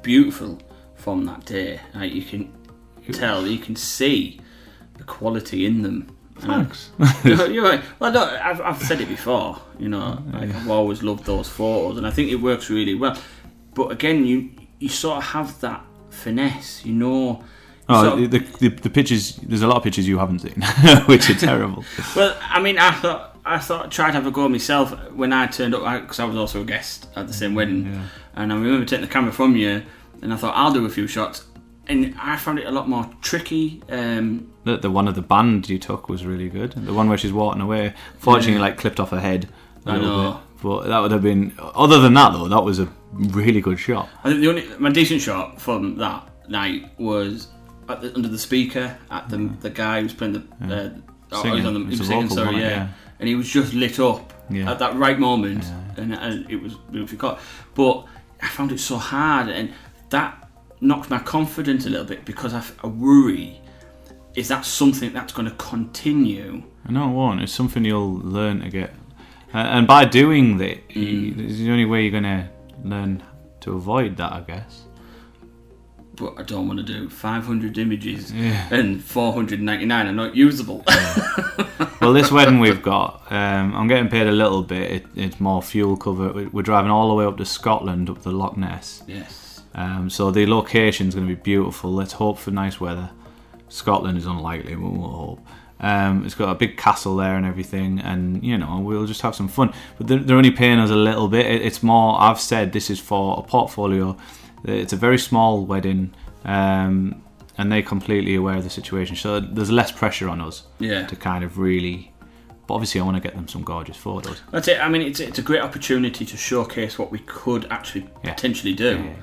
beautiful 0.03 0.59
from 0.95 1.25
that 1.27 1.45
day. 1.45 1.81
Like 1.95 2.13
you 2.13 2.23
can 2.23 2.53
tell, 3.13 3.47
you 3.47 3.59
can 3.59 3.77
see 3.77 4.41
the 4.97 5.05
quality 5.05 5.67
in 5.67 5.83
them. 5.83 6.17
Thanks. 6.41 6.91
You're 7.25 7.63
right. 7.65 7.83
Well, 7.99 8.13
no, 8.13 8.39
I've, 8.43 8.61
I've 8.61 8.83
said 8.83 9.01
it 9.01 9.09
before. 9.09 9.59
You 9.79 9.89
know, 9.89 10.23
like, 10.33 10.55
I've 10.55 10.71
always 10.71 11.03
loved 11.03 11.25
those 11.25 11.49
photos, 11.49 11.99
and 11.99 12.07
I 12.07 12.11
think 12.11 12.31
it 12.31 12.37
works 12.37 12.71
really 12.71 12.95
well. 12.95 13.17
But 13.75 13.93
again, 13.93 14.25
you 14.27 14.51
you 14.79 14.89
sort 14.89 15.19
of 15.19 15.25
have 15.31 15.61
that 15.61 15.85
finesse. 16.11 16.85
You 16.85 16.95
know. 16.95 17.45
Oh, 17.89 18.13
of- 18.23 18.31
the, 18.31 18.39
the 18.39 18.69
the 18.69 18.91
pictures. 18.91 19.37
There's 19.37 19.63
a 19.63 19.67
lot 19.67 19.77
of 19.79 19.83
pictures 19.83 20.07
you 20.07 20.19
haven't 20.19 20.41
seen, 20.41 20.63
which 21.07 21.29
are 21.31 21.35
terrible. 21.35 21.85
Well, 22.17 22.37
I 22.41 22.61
mean, 22.61 22.79
I 22.79 22.93
thought 22.93 23.39
I 23.45 23.59
thought 23.59 23.91
tried 23.91 24.09
to 24.09 24.13
have 24.15 24.27
a 24.27 24.31
go 24.31 24.49
myself 24.49 24.93
when 25.13 25.33
I 25.33 25.47
turned 25.47 25.75
up 25.75 26.03
because 26.03 26.21
I 26.21 26.25
was 26.25 26.37
also 26.37 26.61
a 26.63 26.65
guest 26.65 27.09
at 27.17 27.27
the 27.27 27.33
same 27.33 27.53
mm, 27.53 27.57
wedding, 27.57 27.87
Yeah. 27.87 28.03
and 28.37 28.53
I 28.53 28.57
remember 28.57 28.85
taking 28.87 29.07
the 29.07 29.13
camera 29.13 29.33
from 29.33 29.57
you, 29.57 29.83
and 30.23 30.33
I 30.33 30.37
thought 30.37 30.55
I'll 30.57 30.73
do 30.73 30.85
a 30.87 30.91
few 30.91 31.07
shots, 31.09 31.45
and 31.91 32.15
I 32.21 32.37
found 32.37 32.59
it 32.59 32.67
a 32.67 32.71
lot 32.71 32.89
more 32.89 33.09
tricky. 33.21 33.83
Um, 33.91 34.53
The, 34.65 34.77
the 34.79 34.91
one 34.91 35.09
of 35.09 35.15
the 35.15 35.23
band 35.23 35.69
you 35.69 35.79
took 35.79 36.09
was 36.09 36.25
really 36.25 36.49
good. 36.49 36.73
The 36.73 36.93
one 36.95 37.09
where 37.09 37.19
she's 37.19 37.33
walking 37.33 37.61
away, 37.63 37.95
fortunately, 38.19 38.61
like 38.61 38.77
clipped 38.79 39.01
off 39.01 39.11
her 39.11 39.21
head. 39.21 39.49
a 39.87 39.91
I 39.91 39.99
know. 39.99 40.33
Bit. 40.33 40.63
But 40.63 40.87
that 40.89 40.99
would 41.01 41.11
have 41.11 41.23
been. 41.23 41.53
Other 41.59 41.99
than 42.01 42.15
that, 42.15 42.33
though, 42.33 42.49
that 42.49 42.63
was 42.63 42.79
a 42.79 42.89
really 43.13 43.61
good 43.61 43.79
shot. 43.79 44.09
I 44.25 44.29
think 44.29 44.41
the 44.43 44.49
only 44.49 44.69
my 44.79 44.91
decent 44.91 45.21
shot 45.23 45.61
from 45.61 45.97
that 45.97 46.29
night 46.49 46.91
was 46.99 47.49
at 47.89 48.01
the, 48.03 48.15
under 48.15 48.29
the 48.29 48.39
speaker 48.39 48.97
at 49.11 49.29
the 49.31 49.39
the 49.61 49.71
guy 49.71 49.99
who 49.99 50.05
was 50.05 50.13
playing 50.15 50.35
the. 50.35 50.43
Uh, 50.75 50.91
oh, 51.33 51.43
Singing. 51.43 51.65
on 51.67 51.75
the, 51.75 51.81
It 51.81 51.87
was 51.87 51.99
was 51.99 52.01
a 52.01 52.05
singing, 52.05 52.29
vocal, 52.29 52.45
sorry, 52.45 52.57
yeah. 52.61 52.69
Yeah. 52.69 52.89
and 53.21 53.29
he 53.29 53.35
was 53.35 53.49
just 53.49 53.73
lit 53.73 53.99
up 53.99 54.33
Yeah. 54.51 54.71
at 54.71 54.79
that 54.81 54.97
right 54.97 55.19
moment, 55.19 55.65
and, 55.97 56.13
and 56.15 56.51
it 56.51 56.61
was 56.63 56.75
beautifully 56.93 57.19
caught. 57.19 57.41
But 57.75 58.05
I 58.43 58.49
found 58.49 58.71
it 58.73 58.81
so 58.81 58.97
hard, 58.99 59.49
and 59.49 59.73
that 60.11 60.50
knocked 60.81 61.11
my 61.11 61.19
confidence 61.19 61.87
a 61.87 61.91
little 61.91 62.07
bit 62.07 62.25
because 62.25 62.55
I, 62.55 62.63
I 62.83 62.87
worry 62.87 63.61
is 64.35 64.49
that 64.49 64.65
something 64.65 65.13
that's 65.13 65.33
going 65.33 65.49
to 65.49 65.55
continue. 65.57 66.63
I 66.87 66.93
know 66.93 67.11
it 67.11 67.13
won't. 67.13 67.43
It's 67.43 67.53
something 67.53 67.85
you'll 67.85 68.15
learn 68.21 68.61
to 68.61 68.69
get. 68.71 68.91
Uh, 69.53 69.59
and 69.59 69.87
by 69.87 70.05
doing 70.05 70.59
that, 70.59 70.89
Mm. 70.91 71.39
it's 71.39 71.59
the 71.59 71.71
only 71.71 71.85
way 71.85 72.03
you're 72.03 72.13
going 72.13 72.23
to 72.23 72.49
learn 72.85 73.23
to 73.63 73.73
avoid 73.75 74.17
that, 74.19 74.33
I 74.33 74.41
guess. 74.43 74.85
But 76.15 76.35
I 76.39 76.43
don't 76.45 76.69
want 76.69 76.79
to 76.79 76.85
do 76.85 77.09
500 77.09 77.77
images 77.79 78.33
Yeah. 78.33 78.69
and 78.71 79.03
499 79.03 80.07
are 80.07 80.13
not 80.13 80.35
usable. 80.37 80.85
Well, 82.01 82.15
this 82.15 82.33
wedding 82.33 82.61
we've 82.61 82.81
got, 82.81 83.31
um, 83.31 83.75
I'm 83.75 83.87
getting 83.87 84.09
paid 84.09 84.27
a 84.27 84.33
little 84.33 84.63
bit. 84.63 84.91
It, 84.91 85.07
it's 85.17 85.39
more 85.39 85.61
fuel 85.63 85.99
cover. 85.99 86.33
We- 86.33 86.47
We're 86.47 86.63
driving 86.63 86.91
all 86.91 87.09
the 87.09 87.15
way 87.15 87.27
up 87.27 87.37
to 87.37 87.45
Scotland, 87.45 88.09
up 88.09 88.23
the 88.23 88.31
Loch 88.33 88.57
Ness. 88.57 89.03
yes. 89.07 89.50
Um, 89.75 90.11
so 90.11 90.31
the 90.31 90.47
location 90.47 91.09
is 91.09 91.15
going 91.15 91.27
to 91.29 91.35
be 91.35 91.41
beautiful. 91.41 91.93
Let's 91.93 92.13
hope 92.15 92.39
for 92.39 92.51
nice 92.51 92.81
weather. 92.81 93.11
Scotland 93.69 94.19
is 94.19 94.27
unlikely, 94.27 94.75
but 94.75 94.91
we'll 94.91 95.09
hope. 95.09 95.47
Um, 95.83 96.27
it's 96.27 96.35
got 96.35 96.51
a 96.51 96.55
big 96.55 96.77
castle 96.77 97.17
there 97.17 97.37
and 97.37 97.47
everything, 97.47 98.01
and 98.01 98.45
you 98.45 98.59
know 98.59 98.81
we'll 98.81 99.07
just 99.07 99.23
have 99.23 99.35
some 99.35 99.49
fun. 99.49 99.73
But 99.97 100.09
they're, 100.09 100.19
they're 100.19 100.37
only 100.37 100.51
paying 100.51 100.79
us 100.79 100.91
a 100.91 100.97
little 100.97 101.29
bit. 101.29 101.47
It, 101.47 101.63
it's 101.63 101.83
more. 101.83 102.21
I've 102.21 102.41
said 102.41 102.73
this 102.73 102.91
is 102.91 103.01
for 103.01 103.39
a 103.39 103.43
portfolio. 103.43 104.17
It's 104.65 104.93
a 104.93 104.97
very 104.97 105.19
small 105.19 105.65
wedding, 105.65 106.13
um, 106.45 107.23
and 107.57 107.73
they're 107.73 107.83
completely 107.83 108.35
aware 108.35 108.57
of 108.57 108.65
the 108.65 108.71
situation. 108.71 109.17
So 109.17 109.41
there's 109.41 109.71
less 109.71 109.91
pressure 109.93 110.29
on 110.29 110.41
us 110.43 110.65
Yeah. 110.81 111.07
to 111.07 111.17
kind 111.17 111.45
of 111.45 111.57
really. 111.59 112.13
But 112.67 112.75
obviously, 112.75 113.01
I 113.01 113.05
want 113.05 113.17
to 113.17 113.23
get 113.23 113.35
them 113.35 113.49
some 113.49 113.63
gorgeous 113.63 113.97
photos. 113.97 114.43
That's 114.51 114.69
it. 114.69 114.81
I 114.81 114.89
mean, 114.89 115.03
it's, 115.03 115.19
it's 115.19 115.39
a 115.39 115.43
great 115.43 115.61
opportunity 115.63 116.25
to 116.27 116.37
showcase 116.37 116.99
what 116.99 117.11
we 117.11 117.21
could 117.21 117.67
actually 117.71 118.09
Yeah. 118.23 118.35
potentially 118.35 118.75
do. 118.75 119.03
Yeah. 119.05 119.15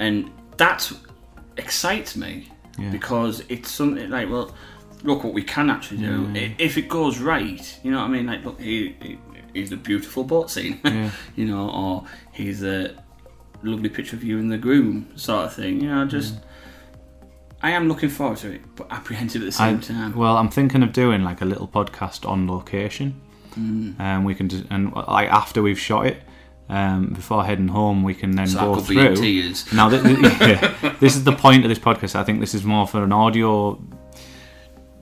And 0.00 0.30
that 0.56 0.90
excites 1.56 2.16
me 2.16 2.48
Yeah. 2.78 2.90
because 2.90 3.44
it's 3.48 3.70
something 3.70 4.10
like, 4.10 4.28
well, 4.28 4.52
look 5.04 5.22
what 5.24 5.32
we 5.34 5.42
can 5.42 5.70
actually 5.70 5.98
do. 5.98 6.28
I 6.34 6.54
If 6.58 6.76
it 6.76 6.88
goes 6.88 7.18
right, 7.20 7.78
you 7.84 7.90
know 7.92 7.98
what 7.98 8.04
I 8.06 8.08
mean? 8.08 8.26
Like, 8.26 8.44
look, 8.44 8.60
he, 8.60 8.96
he, 9.00 9.18
he's 9.54 9.70
a 9.72 9.76
beautiful 9.76 10.24
boat 10.24 10.50
scene, 10.50 10.80
Yeah. 10.84 11.10
you 11.36 11.44
know, 11.46 11.70
or 11.70 12.04
he's 12.32 12.62
a 12.64 12.94
lovely 13.62 13.88
picture 13.90 14.16
of 14.16 14.24
you 14.24 14.38
and 14.38 14.50
the 14.50 14.58
groom, 14.58 15.08
sort 15.16 15.44
of 15.46 15.54
thing. 15.54 15.80
You 15.82 15.88
know, 15.90 16.04
just. 16.06 16.34
I 17.62 17.72
am 17.72 17.88
looking 17.88 18.08
forward 18.08 18.38
to 18.38 18.52
it, 18.52 18.62
but 18.74 18.86
apprehensive 18.90 19.42
at 19.42 19.44
the 19.44 19.52
same 19.52 19.76
I- 19.76 19.80
time. 19.80 20.16
Well, 20.16 20.38
I'm 20.38 20.48
thinking 20.48 20.82
of 20.82 20.92
doing 20.94 21.22
like 21.24 21.42
a 21.42 21.44
little 21.44 21.68
podcast 21.68 22.26
on 22.26 22.46
location, 22.48 23.20
Mm. 23.58 23.96
and 23.98 24.24
we 24.24 24.34
can 24.36 24.48
just 24.48 24.64
and 24.70 24.92
like 24.94 25.28
after 25.28 25.60
we've 25.60 25.78
shot 25.78 26.06
it, 26.06 26.22
um, 26.70 27.06
before 27.08 27.44
heading 27.44 27.68
home, 27.68 28.02
we 28.02 28.14
can 28.14 28.30
then 28.36 28.46
so 28.46 28.60
go 28.60 28.74
that 28.76 28.86
could 28.86 28.88
be 28.94 29.00
in 29.00 29.06
through. 29.16 29.24
tears. 29.24 29.72
Now, 29.72 29.88
th- 29.90 30.02
th- 30.02 30.18
yeah, 30.40 30.94
this 31.00 31.16
is 31.16 31.24
the 31.24 31.32
point 31.32 31.64
of 31.64 31.68
this 31.68 31.78
podcast. 31.78 32.14
I 32.14 32.24
think 32.24 32.40
this 32.40 32.54
is 32.54 32.64
more 32.64 32.86
for 32.86 33.02
an 33.04 33.12
audio 33.12 33.82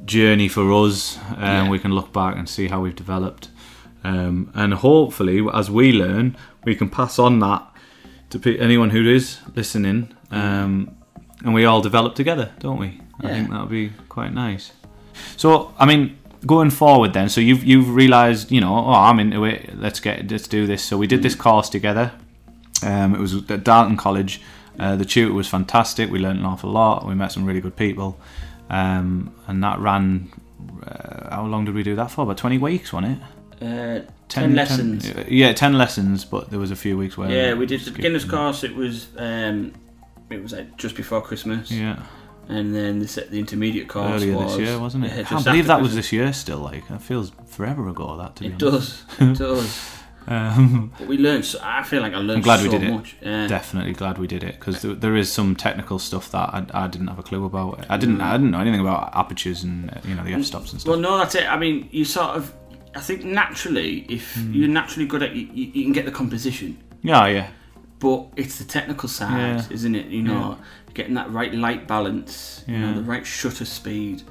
journey 0.05 0.49
for 0.49 0.71
us, 0.73 1.19
and 1.37 1.67
Yeah. 1.67 1.69
we 1.71 1.79
can 1.79 1.93
look 1.93 2.13
back 2.13 2.37
and 2.37 2.49
see 2.49 2.69
how 2.69 2.81
we've 2.81 2.97
developed, 2.97 3.49
um, 4.05 4.51
and 4.55 4.75
hopefully, 4.75 5.47
as 5.53 5.71
we 5.71 5.93
learn, 5.93 6.37
we 6.65 6.75
can 6.75 6.89
pass 6.89 7.19
on 7.19 7.39
that 7.41 7.63
to 8.31 8.39
pe- 8.39 8.59
anyone 8.59 8.91
who 8.91 9.07
is 9.09 9.39
listening, 9.55 10.09
um, 10.31 10.91
and 11.45 11.53
we 11.55 11.65
all 11.65 11.81
develop 11.83 12.15
together, 12.15 12.51
don't 12.61 12.79
we? 12.79 13.01
I 13.23 13.27
Yeah. 13.29 13.35
think 13.35 13.51
that 13.51 13.61
would 13.61 13.71
be 13.71 13.91
quite 14.09 14.33
nice. 14.33 14.73
So, 15.37 15.73
I 15.79 15.85
mean, 15.87 16.17
going 16.47 16.71
forward, 16.71 17.13
then, 17.13 17.29
so 17.29 17.41
you've 17.41 17.65
you've 17.65 17.95
realised, 17.95 18.51
you 18.51 18.61
know, 18.61 18.77
oh, 18.77 18.93
I'm 18.93 19.21
into 19.21 19.45
it. 19.45 19.79
Let's 19.79 20.01
get 20.01 20.31
let's 20.31 20.49
do 20.49 20.67
this. 20.67 20.85
So 20.85 20.97
we 20.97 21.07
did 21.07 21.23
this 21.23 21.35
course 21.35 21.69
together. 21.69 22.13
Um, 22.83 23.15
it 23.15 23.21
was 23.21 23.51
at 23.51 23.65
Darton 23.65 23.97
College. 23.97 24.41
Uh, 24.79 24.95
the 24.97 25.05
tutor 25.05 25.35
was 25.35 25.49
fantastic. 25.49 26.11
We 26.11 26.19
learned 26.21 26.39
an 26.41 26.47
awful 26.47 26.71
lot. 26.71 27.07
We 27.07 27.15
met 27.15 27.33
some 27.33 27.45
really 27.45 27.61
good 27.61 27.77
people, 27.77 28.19
um, 28.71 29.35
and 29.47 29.63
that 29.65 29.79
ran. 29.81 30.31
Uh, 30.87 31.35
how 31.35 31.47
long 31.47 31.65
did 31.65 31.75
we 31.75 31.83
do 31.83 31.97
that 31.97 32.11
for? 32.11 32.23
About 32.23 32.37
twenty 32.39 32.59
weeks, 32.59 32.93
wasn't 32.93 33.21
it? 33.21 33.23
Uh, 33.61 34.01
10, 34.29 34.55
lessons. 34.55 35.13
yeah, 35.29 35.53
ten 35.53 35.73
lessons, 35.73 36.25
but 36.25 36.51
there 36.51 36.61
was 36.61 36.71
a 36.71 36.77
few 36.77 36.97
weeks 36.97 37.17
where. 37.19 37.31
Yeah, 37.31 37.55
we 37.55 37.67
did 37.67 37.81
the 37.81 37.91
beginner's 37.91 38.25
course. 38.25 38.63
It 38.63 38.75
was 38.75 39.09
um, 39.17 39.73
it 40.31 40.43
was 40.43 40.53
like 40.53 40.77
just 40.77 40.95
before 40.95 41.23
Christmas, 41.23 41.71
Yeah, 41.71 42.03
and 42.49 42.75
then 42.75 42.99
the, 43.01 43.27
the 43.31 43.39
intermediate 43.39 43.89
course 43.89 44.11
earlier 44.23 44.37
was 44.37 44.57
this 44.57 44.69
year, 44.69 44.79
wasn't 44.81 45.05
it? 45.05 45.13
yeah, 45.15 45.21
I 45.21 45.25
can't 45.25 45.45
believe 45.45 45.67
that 45.67 45.81
was 45.83 45.95
this 45.95 46.11
year. 46.13 46.33
Still, 46.33 46.59
like 46.59 46.91
it 46.91 47.03
feels 47.03 47.31
forever 47.47 47.89
ago. 47.89 48.17
That 48.17 48.37
to 48.37 48.43
be 48.45 48.49
It 48.49 48.63
honest. 48.63 49.07
does, 49.19 49.29
it 49.31 49.39
does. 49.45 49.91
Um, 50.27 50.93
But 50.99 51.09
we 51.09 51.17
learned. 51.17 51.45
So, 51.47 51.59
I 51.63 51.83
feel 51.85 52.03
like 52.03 52.13
I 52.13 52.19
learned 52.19 52.39
I'm 52.39 52.43
glad 52.43 52.59
so 52.59 52.65
we 52.65 52.69
did 52.71 52.83
it. 52.83 52.91
much. 52.93 53.17
Yeah. 53.23 53.47
definitely 53.47 53.93
glad 53.95 54.19
we 54.19 54.27
did 54.27 54.45
it 54.45 54.59
because 54.61 54.83
there, 54.83 54.95
there 54.95 55.17
is 55.17 55.33
some 55.33 55.57
technical 55.57 55.99
stuff 55.99 56.31
that 56.33 56.51
I, 56.55 56.67
I 56.85 56.87
didn't 56.87 57.07
have 57.07 57.19
a 57.19 57.23
clue 57.23 57.45
about. 57.47 57.87
I 57.89 57.97
didn't 57.97 58.21
I 58.21 58.33
didn't 58.37 58.51
know 58.51 58.61
anything 58.61 58.81
about 58.81 59.15
apertures 59.17 59.63
and 59.65 59.91
you 60.05 60.15
know 60.15 60.25
the 60.25 60.33
f 60.35 60.45
stops 60.45 60.73
and 60.73 60.81
stuff. 60.81 60.91
Well, 60.91 61.01
no, 61.01 61.17
that's 61.19 61.35
it. 61.35 61.45
I 61.51 61.57
mean, 61.59 61.89
you 61.93 62.05
sort 62.05 62.31
of. 62.37 62.53
I 62.95 63.01
think 63.01 63.23
naturally, 63.25 64.01
if 64.09 64.35
Hmm. 64.35 64.53
you're 64.53 64.69
naturally 64.69 65.07
good 65.07 65.23
at, 65.23 65.35
you, 65.35 65.47
you 65.55 65.85
can 65.85 65.93
get 65.93 66.05
the 66.05 66.11
composition. 66.11 66.79
yeah, 67.03 67.27
yeah, 67.27 67.49
But 68.01 68.29
it's 68.37 68.59
the 68.59 68.65
technical 68.65 69.09
side, 69.09 69.39
Yeah. 69.61 69.63
isn't 69.71 69.95
it? 69.95 70.07
You 70.07 70.23
know, 70.23 70.59
getting 70.99 71.15
that 71.15 71.31
right 71.33 71.55
light 71.55 71.87
balance, 71.87 72.65
you 72.67 72.77
know, 72.77 72.93
the 72.93 73.03
right 73.03 73.25
shutter 73.25 73.65
speed, 73.65 74.23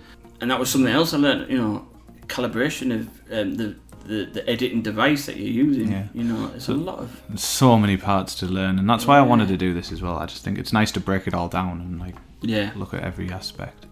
and 0.41 0.51
that 0.51 0.59
was 0.59 0.69
something 0.69 0.93
else 0.93 1.13
I 1.13 1.17
learned. 1.17 1.49
You 1.49 1.57
know, 1.57 1.87
calibration 2.27 2.93
of 2.93 3.07
um, 3.31 3.55
the, 3.55 3.75
the 4.05 4.25
the 4.25 4.49
editing 4.49 4.81
device 4.81 5.25
that 5.27 5.37
you're 5.37 5.65
using. 5.65 5.91
Yeah. 5.93 6.07
You 6.13 6.25
know, 6.25 6.51
it's 6.53 6.67
a 6.67 6.73
lot 6.73 6.99
of 6.99 7.21
so 7.35 7.79
many 7.79 7.95
parts 7.95 8.35
to 8.35 8.45
learn, 8.45 8.77
and 8.79 8.89
that's 8.89 9.07
why 9.07 9.17
I 9.17 9.21
wanted 9.21 9.47
to 9.47 9.57
do 9.57 9.73
this 9.73 9.93
as 9.93 10.01
well. 10.01 10.17
I 10.17 10.25
just 10.25 10.43
think 10.43 10.59
it's 10.59 10.73
nice 10.73 10.91
to 10.91 10.99
break 10.99 11.25
it 11.25 11.33
all 11.33 11.47
down 11.47 11.79
and 11.79 11.99
like 11.99 12.15
yeah. 12.41 12.71
look 12.75 12.93
at 12.93 13.01
every 13.01 13.31
aspect. 13.31 13.85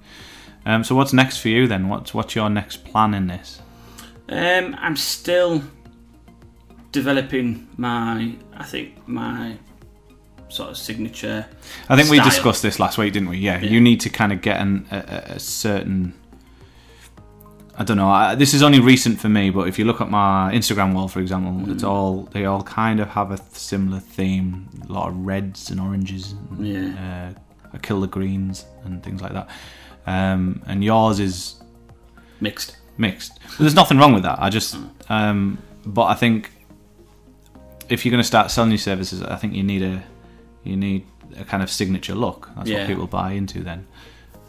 Um, 0.65 0.83
so 0.83 0.95
what's 0.95 1.13
next 1.13 1.37
for 1.37 1.47
you 1.47 1.67
then? 1.67 1.87
What's 1.87 2.13
what's 2.13 2.35
your 2.35 2.49
next 2.49 2.83
plan 2.83 3.13
in 3.13 3.27
this? 3.27 3.61
Um, 4.27 4.75
I'm 4.79 4.97
still 4.97 5.63
developing 6.91 7.67
my, 7.77 8.35
I 8.53 8.63
think 8.63 9.07
my 9.07 9.57
sort 10.49 10.69
of 10.69 10.77
signature. 10.77 11.45
I 11.89 11.95
think 11.95 12.09
we 12.09 12.19
discussed 12.19 12.61
this 12.61 12.79
last 12.79 12.97
week, 12.97 13.13
didn't 13.13 13.29
we? 13.29 13.37
Yeah, 13.37 13.59
Yeah. 13.59 13.69
you 13.69 13.81
need 13.81 13.99
to 14.01 14.09
kind 14.09 14.31
of 14.31 14.41
get 14.41 14.59
an, 14.59 14.85
a, 14.91 14.97
a- 15.35 15.39
certain. 15.39 16.13
I 17.77 17.83
don't 17.83 17.97
know. 17.97 18.09
I, 18.09 18.35
this 18.35 18.53
is 18.53 18.63
only 18.63 18.79
recent 18.79 19.19
for 19.19 19.27
me, 19.27 19.49
but 19.49 19.67
if 19.67 19.77
you 19.77 19.83
look 19.83 19.99
at 19.99 20.09
my 20.09 20.49
Instagram 20.53 20.93
wall, 20.93 21.09
for 21.09 21.19
example, 21.19 21.69
it's 21.71 21.83
all 21.83 22.23
they 22.31 22.45
all 22.45 22.63
kind 22.63 23.01
of 23.01 23.09
have 23.09 23.31
a 23.31 23.37
similar 23.51 23.99
theme. 23.99 24.69
A 24.87 24.93
lot 24.93 25.09
of 25.09 25.17
reds 25.25 25.71
and 25.71 25.81
oranges. 25.81 26.31
And, 26.51 26.65
Yeah. 26.67 27.33
Uh, 27.35 27.39
I 27.73 27.77
kill 27.79 27.99
the 27.99 28.07
greens 28.07 28.63
and 28.85 29.03
things 29.03 29.21
like 29.21 29.33
that. 29.33 29.49
Um, 30.07 30.61
and 30.67 30.83
yours 30.85 31.19
is 31.19 31.55
Mixed. 32.39 32.77
mixed. 32.97 33.39
There's 33.59 33.75
nothing 33.75 33.97
wrong 33.97 34.13
with 34.13 34.23
that. 34.23 34.39
I 34.41 34.49
just, 34.49 34.77
um, 35.09 35.57
but 35.85 36.03
I 36.03 36.13
think 36.13 36.51
if 37.89 38.05
you're 38.05 38.11
going 38.11 38.21
to 38.21 38.27
start 38.27 38.51
selling 38.51 38.71
your 38.71 38.77
services, 38.77 39.21
I 39.21 39.35
think 39.35 39.53
you 39.53 39.63
need 39.63 39.81
a 39.83 40.01
you 40.65 40.75
need 40.75 41.05
a 41.37 41.43
kind 41.45 41.63
of 41.63 41.69
signature 41.69 42.15
look. 42.15 42.49
That's 42.55 42.69
Yeah. 42.69 42.79
what 42.79 42.87
people 42.87 43.07
buy 43.07 43.31
into 43.31 43.63
then. 43.63 43.87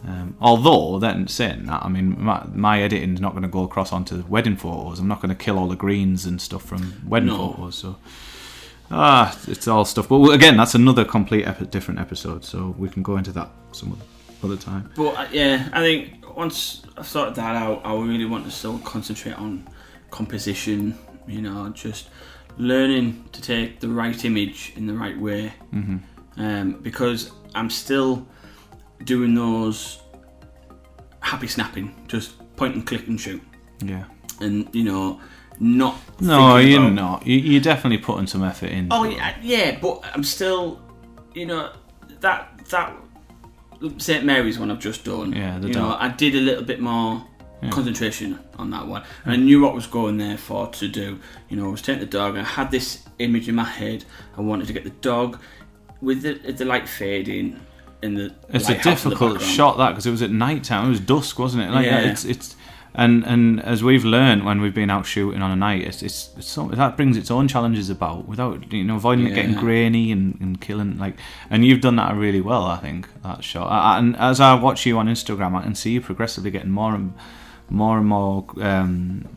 Um, 0.06 0.36
although 0.40 0.98
then 0.98 1.26
saying 1.26 1.66
that, 1.66 1.82
I 1.84 1.88
mean, 1.88 2.22
my, 2.22 2.44
my 2.54 2.80
editing's 2.82 3.20
not 3.20 3.32
going 3.32 3.42
to 3.42 3.48
go 3.48 3.62
across 3.64 3.92
onto 3.92 4.22
wedding 4.28 4.56
photos. 4.56 4.98
I'm 5.00 5.08
not 5.08 5.20
going 5.20 5.30
to 5.36 5.44
kill 5.44 5.58
all 5.58 5.68
the 5.68 5.76
greens 5.76 6.26
and 6.26 6.40
stuff 6.40 6.62
from 6.62 7.02
wedding 7.06 7.28
No. 7.28 7.52
photos. 7.52 7.74
So. 7.76 7.96
Ah, 8.90 9.36
it's 9.48 9.66
all 9.66 9.84
stuff. 9.84 10.08
But 10.08 10.30
again, 10.30 10.56
that's 10.56 10.74
another 10.74 11.04
complete 11.04 11.44
different 11.70 11.98
episode, 11.98 12.44
so 12.44 12.74
we 12.78 12.88
can 12.88 13.02
go 13.02 13.16
into 13.16 13.32
that 13.32 13.50
some 13.72 13.98
other 14.44 14.56
time. 14.56 14.90
But 14.94 15.16
uh, 15.16 15.26
yeah, 15.32 15.68
I 15.72 15.80
think 15.80 16.36
once 16.36 16.82
I've 16.96 17.06
sorted 17.06 17.34
that 17.36 17.56
out, 17.56 17.80
I 17.84 17.94
really 17.94 18.26
want 18.26 18.44
to 18.44 18.50
still 18.50 18.78
concentrate 18.80 19.32
on 19.38 19.66
composition. 20.10 20.96
You 21.26 21.42
know, 21.42 21.68
just 21.70 22.08
learning 22.58 23.24
to 23.32 23.40
take 23.42 23.80
the 23.80 23.88
right 23.88 24.24
image 24.24 24.72
in 24.76 24.86
the 24.86 24.94
right 24.94 25.18
way. 25.18 25.52
hmm 25.70 25.96
Um, 26.38 26.72
because 26.82 27.30
I'm 27.54 27.70
still 27.70 28.26
doing 29.04 29.34
those 29.34 30.00
happy 31.20 31.46
snapping, 31.46 31.94
just 32.08 32.34
point 32.56 32.74
and 32.74 32.86
click 32.86 33.06
and 33.08 33.18
shoot, 33.20 33.42
Yeah. 33.82 34.04
and 34.40 34.68
you 34.74 34.84
know, 34.84 35.20
not. 35.58 35.96
No, 36.20 36.58
you're 36.58 36.80
about- 36.80 36.92
not. 36.92 37.26
You, 37.26 37.38
you're 37.38 37.62
definitely 37.62 37.98
putting 37.98 38.26
some 38.26 38.44
effort 38.44 38.70
in. 38.70 38.88
Oh 38.90 39.04
yeah, 39.04 39.34
yeah, 39.42 39.78
but 39.80 40.02
I'm 40.14 40.22
still, 40.24 40.80
you 41.34 41.46
know, 41.46 41.72
that 42.20 42.60
that 42.70 42.92
St 43.98 44.24
Mary's 44.24 44.58
one 44.58 44.70
I've 44.70 44.78
just 44.78 45.04
done. 45.04 45.32
Yeah, 45.32 45.58
the 45.58 45.68
you 45.68 45.74
know. 45.74 45.96
I 45.98 46.08
did 46.08 46.34
a 46.34 46.40
little 46.40 46.64
bit 46.64 46.80
more 46.80 47.24
Yeah. 47.62 47.70
concentration 47.70 48.38
on 48.58 48.70
that 48.70 48.86
one, 48.86 49.02
and 49.24 49.32
I 49.32 49.36
knew 49.36 49.62
what 49.62 49.72
I 49.72 49.74
was 49.74 49.86
going 49.86 50.18
there 50.18 50.36
for 50.36 50.66
to 50.68 50.88
do. 50.88 51.18
You 51.48 51.56
know, 51.56 51.68
I 51.68 51.70
was 51.70 51.80
taking 51.82 52.00
the 52.00 52.06
dog, 52.06 52.36
and 52.36 52.46
I 52.46 52.50
had 52.50 52.70
this 52.70 53.02
image 53.18 53.48
in 53.48 53.54
my 53.54 53.64
head. 53.64 54.04
I 54.36 54.42
wanted 54.42 54.66
to 54.66 54.74
get 54.74 54.84
the 54.84 54.90
dog 54.90 55.40
with 56.02 56.22
the 56.22 56.34
the 56.52 56.64
light 56.66 56.86
fading 56.88 57.58
and 58.02 58.16
the. 58.18 58.34
It's 58.50 58.68
a 58.68 58.78
difficult 58.82 59.40
shot 59.40 59.78
that 59.78 59.90
because 59.90 60.06
it 60.06 60.10
was 60.10 60.20
at 60.22 60.30
night 60.30 60.64
time. 60.64 60.86
It 60.86 60.90
was 60.90 61.00
dusk, 61.00 61.38
wasn't 61.38 61.62
it? 61.64 61.70
Like 61.70 61.86
Yeah. 61.86 62.00
it's 62.10 62.24
it's 62.26 62.56
and 62.94 63.24
and 63.24 63.62
as 63.62 63.82
we've 63.84 64.04
learned 64.04 64.44
when 64.44 64.60
we've 64.60 64.74
been 64.74 64.90
out 64.90 65.06
shooting 65.06 65.42
on 65.42 65.50
a 65.50 65.56
night, 65.56 65.82
it's 65.82 66.02
it's, 66.02 66.30
it's 66.36 66.46
so, 66.46 66.68
that 66.68 66.96
brings 66.96 67.16
its 67.16 67.30
own 67.30 67.46
challenges 67.48 67.90
about 67.90 68.26
without 68.26 68.70
you 68.72 68.84
know 68.84 68.96
avoiding 68.96 69.26
it 69.26 69.34
getting 69.34 69.54
grainy 69.54 70.12
and, 70.12 70.38
and 70.40 70.60
killing 70.60 70.98
like. 70.98 71.16
And 71.50 71.64
you've 71.64 71.80
done 71.80 71.96
that 71.96 72.14
really 72.16 72.40
well, 72.40 72.64
I 72.64 72.76
think 72.76 73.08
that 73.22 73.44
shot. 73.44 73.68
I, 73.70 73.98
and 73.98 74.16
as 74.16 74.40
I 74.40 74.54
watch 74.54 74.84
you 74.86 74.98
on 74.98 75.08
Instagram, 75.08 75.54
I 75.54 75.62
can 75.62 75.74
see 75.74 75.92
you 75.92 76.00
progressively 76.00 76.50
getting 76.50 76.70
more 76.70 76.94
and 76.94 77.12
more 77.70 77.98
and 77.98 78.06
more. 78.06 78.46
Um, 78.60 79.28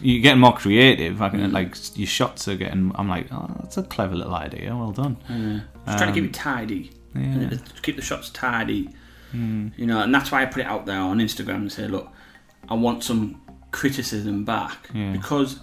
you're 0.00 0.22
getting 0.22 0.40
more 0.40 0.54
creative. 0.54 1.20
I 1.22 1.28
can, 1.28 1.40
Mm. 1.40 1.52
Like 1.52 1.76
your 1.96 2.06
shots 2.08 2.48
are 2.48 2.56
getting. 2.56 2.92
I'm 2.96 3.08
like, 3.08 3.26
oh, 3.32 3.48
that's 3.60 3.76
a 3.76 3.82
clever 3.84 4.14
little 4.16 4.34
idea. 4.34 4.74
Well 4.76 4.92
done. 4.92 5.16
Yeah. 5.28 5.60
Just 5.86 5.98
trying 5.98 6.12
to 6.12 6.20
keep 6.20 6.24
Um, 6.24 6.28
it 6.30 6.34
tidy. 6.34 6.90
yeah. 7.14 7.50
Keep 7.82 7.96
the 7.96 8.02
shots 8.02 8.30
tidy. 8.30 8.88
Hmm. 9.32 9.68
You 9.76 9.86
know, 9.86 10.00
and 10.02 10.14
that's 10.14 10.30
why 10.32 10.42
I 10.42 10.46
put 10.46 10.60
it 10.60 10.66
out 10.66 10.86
there 10.86 10.98
on 11.00 11.18
Instagram 11.18 11.56
and 11.56 11.72
say, 11.72 11.86
look, 11.88 12.08
I 12.68 12.74
want 12.74 13.02
some 13.04 13.40
criticism 13.70 14.44
back 14.44 14.90
Yeah. 14.94 15.12
because, 15.12 15.58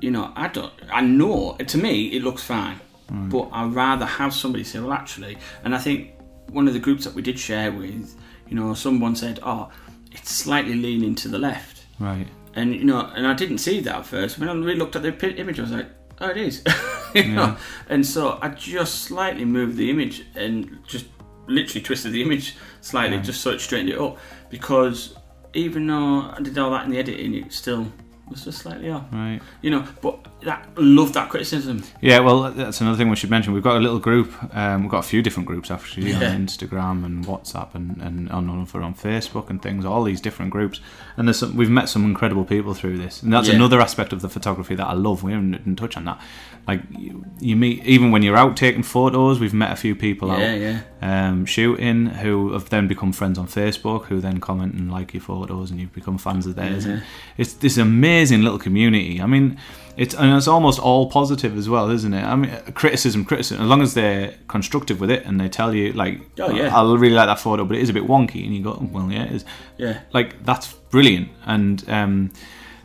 you 0.00 0.10
know, 0.10 0.32
I 0.34 0.48
don't, 0.48 0.72
I 0.92 1.00
know 1.02 1.56
to 1.64 1.78
me 1.78 2.08
it 2.08 2.22
looks 2.22 2.42
fine, 2.42 2.80
but 3.10 3.48
I'd 3.52 3.72
rather 3.72 4.04
have 4.04 4.34
somebody 4.34 4.64
say, 4.64 4.80
well, 4.80 4.92
actually, 4.92 5.38
and 5.64 5.74
I 5.74 5.78
think 5.78 6.10
one 6.50 6.66
of 6.66 6.74
the 6.74 6.80
groups 6.80 7.04
that 7.04 7.14
we 7.14 7.22
did 7.22 7.38
share 7.38 7.70
with, 7.70 8.16
you 8.48 8.56
know, 8.56 8.74
someone 8.74 9.14
said, 9.14 9.38
oh, 9.44 9.70
it's 10.12 10.30
slightly 10.30 10.74
leaning 10.74 11.14
to 11.16 11.28
the 11.28 11.38
left, 11.38 11.84
Right. 11.98 12.26
and 12.54 12.74
you 12.74 12.84
know, 12.84 13.00
and 13.14 13.26
I 13.26 13.34
didn't 13.34 13.58
see 13.58 13.80
that 13.80 13.94
at 13.96 14.06
first. 14.06 14.38
When 14.38 14.48
I 14.48 14.52
really 14.52 14.76
looked 14.76 14.96
at 14.96 15.02
the 15.02 15.36
image, 15.36 15.58
I 15.58 15.62
was 15.62 15.70
like, 15.72 15.88
"Oh, 16.20 16.28
it 16.28 16.36
is." 16.36 16.62
you 17.14 17.32
know? 17.32 17.56
And 17.88 18.04
so 18.06 18.38
I 18.42 18.48
just 18.48 19.02
slightly 19.02 19.44
moved 19.44 19.76
the 19.76 19.90
image 19.90 20.24
and 20.34 20.78
just 20.86 21.06
literally 21.46 21.80
twisted 21.82 22.12
the 22.12 22.22
image 22.22 22.56
slightly, 22.80 23.16
Right. 23.16 23.24
just 23.26 23.40
so 23.40 23.50
it 23.50 23.60
straightened 23.60 23.90
it 23.90 23.98
up. 23.98 24.18
Because 24.50 25.14
even 25.54 25.86
though 25.86 26.30
I 26.36 26.40
did 26.42 26.58
all 26.58 26.70
that 26.72 26.84
in 26.84 26.90
the 26.90 26.98
editing, 26.98 27.34
it 27.34 27.52
still 27.52 27.90
was 28.30 28.44
just 28.44 28.58
slightly 28.58 28.90
off. 28.90 29.04
Right. 29.12 29.40
You 29.62 29.70
know, 29.70 29.84
but 30.02 30.18
that 30.42 30.68
love 30.76 31.12
that 31.14 31.28
criticism. 31.30 31.82
Yeah, 32.00 32.20
well, 32.20 32.50
that's 32.52 32.80
another 32.80 32.96
thing 32.96 33.08
we 33.10 33.16
should 33.16 33.30
mention. 33.30 33.52
We've 33.52 33.62
got 33.62 33.76
a 33.76 33.80
little 33.80 33.98
group. 33.98 34.32
Um, 34.54 34.82
we've 34.82 34.90
got 34.90 35.00
a 35.00 35.08
few 35.08 35.22
different 35.22 35.46
groups 35.46 35.70
actually 35.70 36.10
Yeah. 36.10 36.16
on 36.30 36.46
Instagram 36.46 37.04
and 37.04 37.24
WhatsApp 37.24 37.74
and 37.74 38.00
and 38.02 38.28
on 38.30 38.48
over 38.50 38.82
on 38.82 38.94
Facebook 38.94 39.50
and 39.50 39.60
things. 39.62 39.84
All 39.84 40.04
these 40.04 40.20
different 40.20 40.50
groups, 40.52 40.80
and 41.16 41.26
there's 41.26 41.38
some, 41.38 41.56
we've 41.56 41.70
met 41.70 41.88
some 41.88 42.04
incredible 42.04 42.44
people 42.44 42.74
through 42.74 42.98
this, 42.98 43.22
and 43.22 43.32
that's 43.32 43.48
Yeah. 43.48 43.54
another 43.54 43.80
aspect 43.80 44.12
of 44.12 44.20
the 44.20 44.28
photography 44.28 44.74
that 44.74 44.86
I 44.86 44.92
love. 44.92 45.22
We 45.22 45.32
haven't 45.32 45.52
didn't 45.52 45.76
touch 45.76 45.96
on 45.96 46.04
that. 46.04 46.20
Like 46.66 46.82
you, 46.96 47.24
you 47.40 47.56
meet 47.56 47.84
even 47.86 48.10
when 48.10 48.22
you're 48.22 48.36
out 48.36 48.56
taking 48.56 48.82
photos. 48.82 49.40
We've 49.40 49.54
met 49.54 49.72
a 49.72 49.76
few 49.76 49.94
people 49.94 50.28
Yeah, 50.28 50.34
out 50.34 50.60
yeah. 50.60 51.28
um, 51.30 51.46
shooting 51.46 52.06
who 52.06 52.52
have 52.52 52.68
then 52.68 52.86
become 52.86 53.12
friends 53.12 53.38
on 53.38 53.46
Facebook, 53.46 54.04
who 54.06 54.20
then 54.20 54.38
comment 54.38 54.74
and 54.74 54.90
like 54.92 55.14
your 55.14 55.22
photos, 55.22 55.70
and 55.70 55.80
you've 55.80 55.94
become 55.94 56.18
fans 56.18 56.46
of 56.46 56.56
theirs. 56.56 56.84
And 56.84 57.02
it's 57.38 57.54
this 57.54 57.78
amazing 57.78 58.17
little 58.42 58.58
community. 58.58 59.20
I 59.20 59.26
mean, 59.26 59.58
it's 59.96 60.14
and 60.14 60.36
it's 60.36 60.46
almost 60.48 60.78
all 60.78 61.10
positive 61.10 61.56
as 61.58 61.68
well, 61.68 61.90
isn't 61.90 62.14
it? 62.14 62.22
I 62.22 62.36
mean, 62.36 62.50
criticism, 62.74 63.24
criticism. 63.24 63.62
As 63.62 63.68
long 63.68 63.82
as 63.82 63.94
they're 63.94 64.34
constructive 64.46 65.00
with 65.00 65.10
it 65.10 65.24
and 65.26 65.40
they 65.40 65.48
tell 65.48 65.74
you, 65.74 65.92
like, 65.92 66.20
Oh, 66.38 66.50
yeah. 66.50 66.76
I 66.76 66.82
really 66.82 67.14
like 67.14 67.26
that 67.26 67.40
photo, 67.40 67.64
but 67.64 67.76
it 67.76 67.82
is 67.82 67.88
a 67.88 67.92
bit 67.92 68.04
wonky, 68.06 68.44
and 68.44 68.54
you 68.54 68.62
go, 68.62 68.78
"Oh, 68.80 68.88
well, 68.92 69.10
yeah, 69.10 69.24
it 69.24 69.32
is. 69.32 69.44
Yeah. 69.76 70.00
Like 70.12 70.44
that's 70.44 70.72
brilliant, 70.90 71.28
and 71.46 71.88
um, 71.88 72.30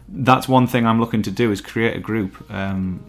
that's 0.09 0.47
one 0.47 0.67
thing 0.67 0.85
I'm 0.87 0.99
looking 0.99 1.21
to 1.23 1.31
do 1.31 1.51
is 1.51 1.61
create 1.61 1.95
a 1.95 1.99
group 1.99 2.49
um, 2.51 3.03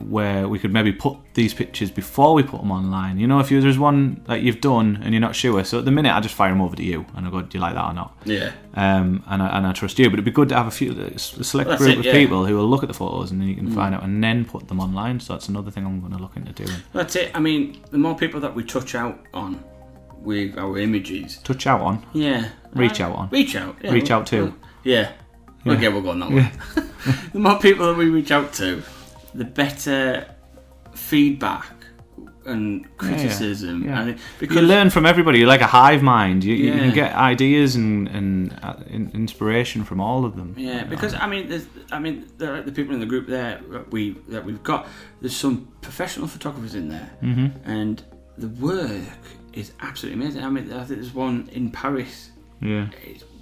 where 0.00 0.48
we 0.48 0.58
could 0.58 0.72
maybe 0.72 0.92
put 0.92 1.16
these 1.34 1.52
pictures 1.54 1.90
before 1.90 2.34
we 2.34 2.42
put 2.42 2.60
them 2.60 2.70
online. 2.72 3.18
You 3.18 3.26
know, 3.26 3.38
if 3.40 3.50
you, 3.50 3.60
there's 3.60 3.78
one 3.78 4.22
that 4.26 4.42
you've 4.42 4.60
done 4.60 5.00
and 5.02 5.12
you're 5.12 5.20
not 5.20 5.34
sure, 5.36 5.62
so 5.64 5.78
at 5.78 5.84
the 5.84 5.90
minute 5.90 6.14
I 6.14 6.20
just 6.20 6.34
fire 6.34 6.50
them 6.50 6.60
over 6.60 6.74
to 6.76 6.82
you 6.82 7.04
and 7.14 7.26
I 7.26 7.30
go, 7.30 7.42
do 7.42 7.58
you 7.58 7.60
like 7.62 7.74
that 7.74 7.84
or 7.84 7.92
not? 7.92 8.16
Yeah. 8.24 8.52
Um, 8.74 9.22
and, 9.26 9.42
I, 9.42 9.58
and 9.58 9.66
I 9.66 9.72
trust 9.72 9.98
you, 9.98 10.06
but 10.06 10.14
it'd 10.14 10.24
be 10.24 10.30
good 10.30 10.48
to 10.50 10.56
have 10.56 10.66
a 10.66 10.70
few 10.70 10.92
a 10.92 11.18
select 11.18 11.68
That's 11.70 11.82
group 11.82 11.92
it, 11.94 11.98
of 12.00 12.04
yeah. 12.06 12.12
people 12.12 12.46
who 12.46 12.56
will 12.56 12.66
look 12.68 12.82
at 12.82 12.88
the 12.88 12.94
photos 12.94 13.30
and 13.30 13.40
then 13.40 13.48
you 13.48 13.54
can 13.56 13.70
find 13.70 13.94
out 13.94 14.02
and 14.02 14.22
then 14.24 14.44
put 14.44 14.68
them 14.68 14.80
online. 14.80 15.20
So 15.20 15.34
that's 15.34 15.48
another 15.48 15.70
thing 15.70 15.84
I'm 15.84 16.00
going 16.00 16.12
to 16.12 16.18
look 16.18 16.36
into 16.36 16.52
doing. 16.52 16.78
That's 16.92 17.16
it. 17.16 17.30
I 17.34 17.40
mean, 17.40 17.80
the 17.90 17.98
more 17.98 18.16
people 18.16 18.40
that 18.40 18.54
we 18.54 18.64
touch 18.64 18.94
out 18.94 19.18
on 19.34 19.62
with 20.22 20.58
our 20.58 20.78
images, 20.78 21.38
Touch 21.38 21.66
out 21.66 21.80
on, 21.80 22.06
yeah. 22.12 22.48
Reach 22.74 23.00
Uh, 23.00 23.04
out 23.04 23.16
on. 23.16 23.28
Reach 23.30 23.56
out. 23.56 23.76
Yeah, 23.82 23.90
Reach 23.92 24.10
well- 24.10 24.20
out 24.20 24.26
to. 24.28 24.42
well, 24.44 24.54
Yeah. 24.84 25.12
Yeah. 25.64 25.72
Okay, 25.74 25.88
we'll 25.88 26.00
go 26.00 26.10
on 26.10 26.20
that 26.20 26.30
one. 26.30 26.50
the 27.34 27.38
more 27.38 27.58
people 27.58 27.86
that 27.86 27.96
we 27.98 28.06
reach 28.08 28.30
out 28.30 28.50
to, 28.54 28.82
the 29.34 29.44
better 29.44 30.26
feedback 30.94 31.72
and 32.46 32.86
criticism. 32.96 33.84
yeah. 33.84 34.04
Think, 34.04 34.18
You 34.18 34.22
because 34.48 34.62
learn 34.62 34.90
from 34.90 35.06
everybody. 35.06 35.38
You're 35.38 35.48
like 35.48 35.60
a 35.60 35.66
hive 35.66 36.02
mind. 36.02 36.44
You, 36.44 36.54
you 36.54 36.72
can 36.72 36.92
get 36.92 37.14
ideas 37.14 37.76
and, 37.76 38.08
and 38.08 38.58
uh, 38.62 38.74
inspiration 38.88 39.84
from 39.84 40.00
all 40.00 40.24
of 40.24 40.36
them. 40.36 40.54
Yeah, 40.56 40.84
because 40.84 41.14
I 41.14 41.26
mean, 41.26 41.48
there's, 41.48 41.66
I 41.92 41.98
mean, 41.98 42.28
there 42.38 42.54
are 42.54 42.62
the 42.62 42.72
people 42.72 42.94
in 42.94 43.00
the 43.00 43.06
group 43.06 43.26
there 43.26 43.60
that 43.70 43.90
we 43.90 44.12
that 44.28 44.44
we've 44.44 44.62
got. 44.62 44.88
There's 45.20 45.36
some 45.36 45.72
professional 45.80 46.26
photographers 46.26 46.74
in 46.74 46.88
there, 46.88 47.10
mm-hmm. 47.22 47.70
and 47.70 48.02
the 48.38 48.48
work 48.48 49.02
is 49.52 49.72
absolutely 49.80 50.22
amazing. 50.22 50.44
I 50.44 50.50
mean, 50.50 50.72
I 50.72 50.84
think 50.84 51.00
there's 51.00 51.14
one 51.14 51.48
in 51.52 51.70
Paris. 51.70 52.30
Yeah. 52.60 52.88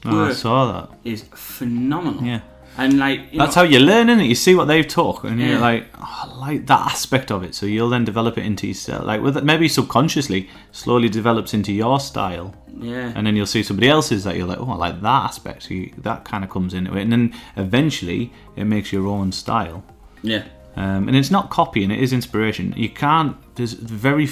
Oh, 0.04 0.26
I 0.26 0.32
saw 0.32 0.72
that. 0.72 0.98
is 1.04 1.24
phenomenal. 1.34 2.22
Yeah. 2.22 2.40
And 2.78 2.98
like 2.98 3.32
you 3.32 3.38
That's 3.38 3.56
know, 3.56 3.62
how 3.62 3.68
you 3.68 3.80
learn, 3.80 4.08
is 4.08 4.18
it? 4.20 4.24
You 4.24 4.34
see 4.34 4.54
what 4.54 4.66
they've 4.66 4.86
taught, 4.86 5.24
and 5.24 5.40
you're 5.40 5.58
like, 5.58 5.86
oh, 5.94 6.28
I 6.32 6.36
like 6.36 6.66
that 6.66 6.80
aspect 6.92 7.30
of 7.30 7.42
it. 7.42 7.54
So 7.54 7.66
you'll 7.66 7.90
then 7.90 8.04
develop 8.04 8.38
it 8.38 8.46
into 8.46 8.66
yourself, 8.66 9.04
like 9.04 9.20
with 9.20 9.42
maybe 9.42 9.68
subconsciously, 9.68 10.48
slowly 10.72 11.08
develops 11.08 11.52
into 11.54 11.72
your 11.72 12.00
style, 12.00 12.54
yeah, 12.80 13.12
and 13.14 13.26
then 13.26 13.36
you'll 13.36 13.46
see 13.46 13.62
somebody 13.62 13.88
else's 13.88 14.24
that 14.24 14.36
you're 14.36 14.46
like, 14.46 14.58
oh, 14.60 14.70
I 14.70 14.76
like 14.76 15.02
that 15.02 15.24
aspect. 15.24 15.64
So 15.64 15.74
you, 15.74 15.92
that 15.98 16.24
kind 16.24 16.44
of 16.44 16.50
comes 16.50 16.72
into 16.74 16.96
it, 16.96 17.02
and 17.02 17.12
then 17.12 17.34
eventually 17.56 18.32
it 18.56 18.64
makes 18.64 18.92
your 18.92 19.06
own 19.06 19.32
style. 19.32 19.82
yeah, 20.22 20.44
Um, 20.76 21.08
and 21.08 21.16
it's 21.16 21.30
not 21.30 21.50
copying; 21.50 21.90
it 21.90 22.00
is 22.00 22.12
inspiration. 22.12 22.72
You 22.76 22.88
can't. 22.90 23.36
There's 23.56 23.72
very. 23.74 24.28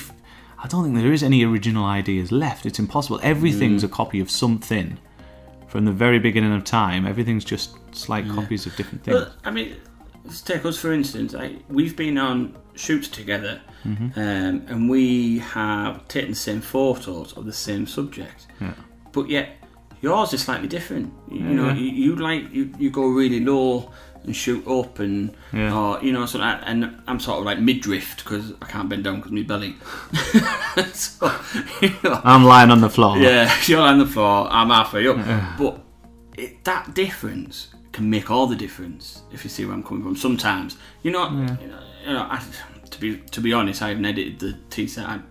I 0.58 0.68
don't 0.68 0.84
think 0.84 0.96
there 0.96 1.12
is 1.12 1.22
any 1.22 1.44
original 1.44 1.84
ideas 1.84 2.32
left. 2.32 2.64
It's 2.66 2.78
impossible. 2.78 3.20
Everything's 3.22 3.84
a 3.84 3.88
copy 3.88 4.20
of 4.20 4.30
something. 4.30 4.98
From 5.76 5.84
the 5.84 5.92
very 5.92 6.18
beginning 6.18 6.54
of 6.54 6.64
time, 6.64 7.06
everything's 7.06 7.44
just 7.44 7.76
slight 7.94 8.26
copies 8.30 8.64
of 8.64 8.74
different 8.76 9.04
things. 9.04 9.18
But 9.18 9.34
I 9.44 9.50
mean, 9.50 9.76
let's 10.24 10.40
take 10.40 10.64
us 10.64 10.78
for 10.78 10.90
instance. 10.90 11.34
Like, 11.34 11.52
we've 11.68 11.94
been 11.94 12.16
on 12.16 12.56
shoots 12.76 13.08
together, 13.08 13.60
Mm-hmm. 13.84 14.18
um, 14.18 14.64
and 14.68 14.88
we 14.88 15.38
have 15.40 16.08
taken 16.08 16.30
the 16.30 16.36
same 16.36 16.62
photos 16.62 17.34
of 17.36 17.44
the 17.44 17.52
same 17.52 17.86
subject, 17.86 18.46
Yeah. 18.58 18.72
but 19.12 19.28
yet 19.28 19.50
yours 20.00 20.32
is 20.32 20.42
slightly 20.44 20.66
different. 20.66 21.12
You, 21.30 21.40
Yeah, 21.40 21.52
know, 21.52 21.66
yeah. 21.66 21.74
you, 21.74 21.88
you 22.04 22.16
like 22.16 22.50
you, 22.54 22.72
you 22.78 22.88
go 22.90 23.06
really 23.08 23.40
low 23.40 23.90
and 24.26 24.34
shoot 24.36 24.66
up, 24.66 24.98
and 24.98 25.34
Yeah. 25.52 25.74
or 25.76 26.02
you 26.02 26.12
know, 26.12 26.26
so 26.26 26.40
and 26.40 27.00
I'm 27.06 27.20
sort 27.20 27.38
of 27.38 27.44
like 27.44 27.58
mid 27.60 27.80
drift 27.80 28.24
because 28.24 28.52
I 28.60 28.66
can't 28.66 28.88
bend 28.88 29.04
down 29.04 29.16
because 29.16 29.32
my 29.32 29.42
belly. 29.42 29.76
so, 30.92 31.32
you 31.80 31.92
know, 32.02 32.20
I'm 32.24 32.44
lying 32.44 32.70
on 32.70 32.80
the 32.80 32.90
floor. 32.90 33.16
yeah, 33.18 33.52
you're 33.66 33.80
on 33.80 33.98
the 33.98 34.06
floor, 34.06 34.48
I'm 34.50 34.68
halfway 34.70 35.06
up. 35.08 35.16
But 35.58 35.80
it, 36.36 36.64
that 36.64 36.94
difference 36.94 37.68
can 37.92 38.10
make 38.10 38.30
all 38.30 38.46
the 38.46 38.56
difference 38.56 39.22
if 39.32 39.42
you 39.44 39.50
see 39.50 39.64
where 39.64 39.74
I'm 39.74 39.82
coming 39.82 40.02
from. 40.02 40.16
Sometimes, 40.16 40.76
you 41.02 41.10
know, 41.10 41.30
you 41.30 41.36
know, 41.68 41.80
you 42.06 42.12
know 42.12 42.26
I, 42.30 42.42
to 42.90 43.00
be 43.00 43.18
to 43.18 43.40
be 43.40 43.52
honest, 43.52 43.82
I 43.82 43.88
haven't 43.88 44.04
edited 44.04 44.38
the 44.38 44.58
Teesside 44.70 45.22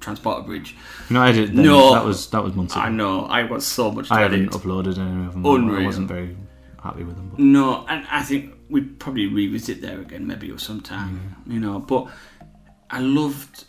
transporter 0.00 0.42
bridge. 0.42 0.76
No, 1.10 1.20
I 1.20 1.32
did. 1.32 1.54
No. 1.54 1.92
that 1.94 2.04
was 2.04 2.30
that 2.30 2.42
was 2.42 2.54
months 2.54 2.74
ago. 2.74 2.82
I 2.82 2.90
know 2.90 3.26
I 3.26 3.46
got 3.46 3.62
so 3.62 3.90
much 3.90 4.10
I 4.10 4.20
haven't 4.20 4.50
uploaded 4.52 4.98
any 4.98 5.26
of 5.26 5.32
them. 5.32 5.44
Unreal. 5.44 5.82
I 5.82 5.86
wasn't 5.86 6.08
very 6.08 6.36
happy 6.86 7.04
with 7.04 7.16
them. 7.16 7.28
But 7.30 7.38
No, 7.38 7.86
and 7.88 8.06
I 8.10 8.22
think 8.22 8.54
we'd 8.68 8.98
probably 8.98 9.26
revisit 9.26 9.80
there 9.80 10.00
again, 10.00 10.26
maybe 10.26 10.50
or 10.50 10.58
sometime, 10.58 11.36
you 11.46 11.60
know. 11.60 11.78
But 11.78 12.08
I 12.90 13.00
loved 13.00 13.64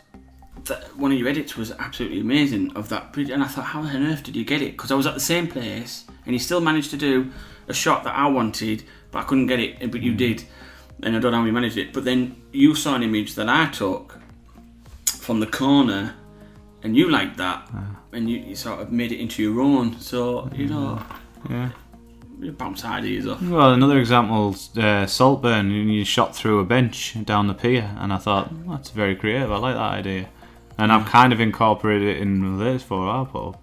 that 0.64 0.96
one 0.96 1.12
of 1.12 1.18
your 1.18 1.28
edits 1.28 1.56
was 1.56 1.72
absolutely 1.72 2.20
amazing 2.20 2.76
of 2.76 2.88
that 2.88 3.12
bridge, 3.12 3.30
and 3.30 3.42
I 3.42 3.46
thought, 3.46 3.66
how 3.66 3.80
on 3.80 4.06
earth 4.06 4.22
did 4.22 4.36
you 4.36 4.44
get 4.44 4.62
it? 4.62 4.72
Because 4.72 4.90
I 4.90 4.94
was 4.94 5.06
at 5.06 5.14
the 5.14 5.20
same 5.20 5.46
place, 5.46 6.04
and 6.24 6.34
you 6.34 6.38
still 6.38 6.60
managed 6.60 6.90
to 6.90 6.96
do 6.96 7.30
a 7.68 7.74
shot 7.74 8.04
that 8.04 8.14
I 8.14 8.26
wanted, 8.28 8.84
but 9.10 9.20
I 9.20 9.22
couldn't 9.24 9.46
get 9.46 9.60
it, 9.60 9.90
but 9.90 10.02
you 10.02 10.12
mm. 10.12 10.18
did, 10.18 10.44
and 11.02 11.16
I 11.16 11.18
don't 11.18 11.32
know 11.32 11.38
how 11.38 11.44
you 11.44 11.52
managed 11.52 11.76
it. 11.76 11.92
But 11.92 12.04
then 12.04 12.40
you 12.52 12.74
saw 12.74 12.94
an 12.94 13.02
image 13.02 13.34
that 13.34 13.48
I 13.48 13.66
took 13.70 14.18
from 15.06 15.40
the 15.40 15.46
corner, 15.46 16.14
and 16.82 16.96
you 16.96 17.10
liked 17.10 17.36
that, 17.38 17.68
and 18.12 18.30
you, 18.30 18.38
you 18.38 18.56
sort 18.56 18.80
of 18.80 18.92
made 18.92 19.12
it 19.12 19.20
into 19.20 19.42
your 19.42 19.60
own. 19.60 19.98
So 20.00 20.50
you 20.54 20.66
know, 20.66 21.02
yeah. 21.48 21.70
You 22.40 22.52
bounce 22.52 22.84
ideas 22.84 23.26
off. 23.26 23.42
Well, 23.42 23.72
another 23.72 23.98
example, 23.98 24.54
uh, 24.76 25.06
Saltburn. 25.06 25.70
You 25.70 25.82
you 25.82 26.04
shot 26.04 26.34
through 26.34 26.60
a 26.60 26.64
bench 26.64 27.16
down 27.24 27.46
the 27.46 27.54
pier, 27.54 27.94
and 27.98 28.12
I 28.12 28.18
thought 28.18 28.50
"Oh, 28.52 28.72
that's 28.72 28.90
very 28.90 29.16
creative. 29.16 29.50
I 29.50 29.58
like 29.58 29.74
that 29.74 29.80
idea, 29.80 30.28
and 30.78 30.92
I've 30.92 31.06
kind 31.06 31.32
of 31.32 31.40
incorporated 31.40 32.16
it 32.16 32.22
in 32.22 32.58
this 32.58 32.82
for 32.82 33.08
our 33.08 33.26
pub. 33.26 33.58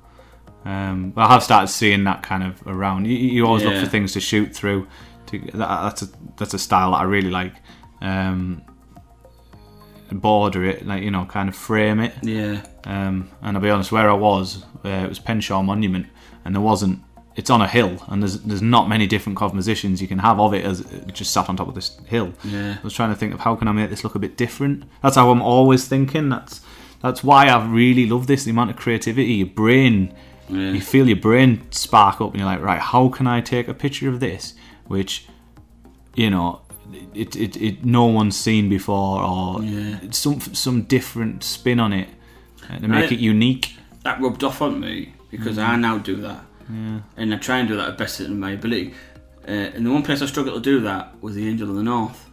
Um, 0.65 1.13
I 1.15 1.27
have 1.27 1.43
started 1.43 1.67
seeing 1.67 2.03
that 2.05 2.23
kind 2.23 2.43
of 2.43 2.61
around. 2.65 3.05
You, 3.05 3.15
you 3.15 3.45
always 3.45 3.63
look 3.63 3.75
for 3.75 3.85
things 3.85 4.13
to 4.13 4.19
shoot 4.19 4.53
through. 4.53 4.87
To, 5.27 5.39
that, 5.39 5.53
that's 5.53 6.01
a 6.01 6.07
that's 6.37 6.53
a 6.53 6.59
style 6.59 6.91
that 6.91 6.97
I 6.97 7.03
really 7.03 7.31
like. 7.31 7.53
Um, 8.01 8.63
border 10.11 10.65
it, 10.65 10.85
like 10.85 11.03
you 11.03 11.11
know, 11.11 11.25
kind 11.25 11.49
of 11.49 11.55
frame 11.55 11.99
it. 11.99 12.13
Yeah. 12.21 12.65
Um, 12.83 13.29
and 13.41 13.57
I'll 13.57 13.63
be 13.63 13.69
honest, 13.69 13.91
where 13.91 14.09
I 14.09 14.13
was, 14.13 14.63
uh, 14.83 14.89
it 14.89 15.09
was 15.09 15.19
Penshaw 15.19 15.63
Monument, 15.63 16.07
and 16.43 16.55
there 16.55 16.61
wasn't. 16.61 17.01
It's 17.35 17.49
on 17.49 17.61
a 17.61 17.67
hill, 17.67 17.97
and 18.07 18.21
there's 18.21 18.39
there's 18.41 18.61
not 18.61 18.87
many 18.87 19.07
different 19.07 19.37
compositions 19.37 20.01
you 20.01 20.07
can 20.07 20.19
have 20.19 20.39
of 20.39 20.53
it 20.53 20.63
as 20.63 20.79
it 20.79 21.13
just 21.13 21.31
sat 21.33 21.49
on 21.49 21.57
top 21.57 21.67
of 21.67 21.75
this 21.75 21.97
hill. 22.05 22.31
Yeah. 22.43 22.77
I 22.79 22.83
was 22.83 22.93
trying 22.93 23.09
to 23.09 23.15
think 23.15 23.33
of 23.33 23.41
how 23.41 23.55
can 23.55 23.67
I 23.67 23.73
make 23.73 23.89
this 23.89 24.03
look 24.05 24.15
a 24.15 24.19
bit 24.19 24.37
different. 24.37 24.83
That's 25.01 25.17
how 25.17 25.29
I'm 25.31 25.41
always 25.41 25.85
thinking. 25.87 26.29
That's 26.29 26.61
that's 27.01 27.23
why 27.23 27.47
I 27.47 27.65
really 27.65 28.05
love 28.07 28.27
this. 28.27 28.45
The 28.45 28.51
amount 28.51 28.69
of 28.71 28.77
creativity, 28.77 29.33
your 29.33 29.47
brain, 29.47 30.13
Yeah. 30.47 30.71
you 30.71 30.81
feel 30.81 31.07
your 31.07 31.19
brain 31.19 31.61
spark 31.71 32.21
up, 32.21 32.31
and 32.31 32.37
you're 32.39 32.45
like, 32.45 32.61
right, 32.61 32.79
how 32.79 33.09
can 33.09 33.27
I 33.27 33.41
take 33.41 33.67
a 33.67 33.73
picture 33.73 34.07
of 34.09 34.19
this, 34.21 34.53
which, 34.87 35.27
you 36.15 36.29
know, 36.29 36.61
it 37.13 37.35
it, 37.35 37.57
it 37.57 37.83
no 37.83 38.05
one's 38.05 38.37
seen 38.37 38.69
before, 38.69 39.21
or 39.21 39.61
Yeah. 39.61 39.97
some 40.11 40.39
some 40.39 40.83
different 40.83 41.43
spin 41.43 41.79
on 41.81 41.91
it, 41.91 42.07
to 42.81 42.87
make 42.87 43.11
I- 43.11 43.15
it 43.15 43.19
unique. 43.19 43.73
that 44.03 44.21
rubbed 44.21 44.43
off 44.43 44.61
on 44.61 44.79
me 44.79 45.13
because 45.31 45.57
I 45.57 45.75
mm. 45.75 45.79
now 45.81 45.97
do 45.97 46.15
that, 46.17 46.45
and 46.67 47.33
I 47.33 47.37
try 47.37 47.59
and 47.59 47.67
do 47.67 47.75
that 47.77 47.89
at 47.89 47.97
best 47.97 48.19
in 48.21 48.39
my 48.39 48.51
ability. 48.51 48.93
Uh, 49.47 49.51
and 49.51 49.85
the 49.85 49.91
one 49.91 50.01
place 50.03 50.21
I 50.21 50.25
struggled 50.25 50.55
to 50.55 50.61
do 50.69 50.79
that 50.81 51.13
was 51.21 51.35
the 51.35 51.47
Angel 51.47 51.69
of 51.69 51.75
the 51.75 51.83
North. 51.83 52.29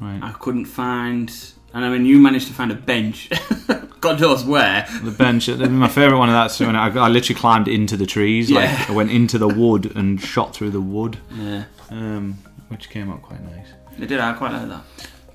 Right. 0.00 0.20
I 0.22 0.32
couldn't 0.32 0.66
find, 0.66 1.32
and 1.74 1.84
I 1.84 1.88
mean, 1.90 2.04
you 2.06 2.18
managed 2.18 2.46
to 2.48 2.52
find 2.52 2.70
a 2.70 2.74
bench, 2.76 3.30
God 4.00 4.20
knows 4.20 4.44
where. 4.44 4.86
The 5.02 5.10
bench. 5.10 5.48
uh, 5.48 5.56
my 5.68 5.88
favourite 5.88 6.18
one 6.18 6.28
of 6.28 6.34
that's 6.34 6.58
when 6.60 6.74
I, 6.76 6.86
I 6.86 7.08
literally 7.08 7.38
climbed 7.38 7.68
into 7.68 7.96
the 7.96 8.06
trees. 8.06 8.50
Like 8.50 8.64
Yeah. 8.70 8.86
I 8.88 8.92
went 8.92 9.10
into 9.10 9.38
the 9.38 9.48
wood 9.48 9.94
and 9.96 10.20
shot 10.20 10.54
through 10.54 10.70
the 10.70 10.80
wood, 10.80 11.18
Yeah, 11.36 11.64
um, 11.90 12.38
which 12.68 12.90
came 12.90 13.10
out 13.10 13.22
quite 13.22 13.42
nice. 13.42 13.66
It 14.00 14.06
did. 14.06 14.18
I 14.20 14.32
quite 14.34 14.52
like 14.52 14.68
that. 14.68 14.82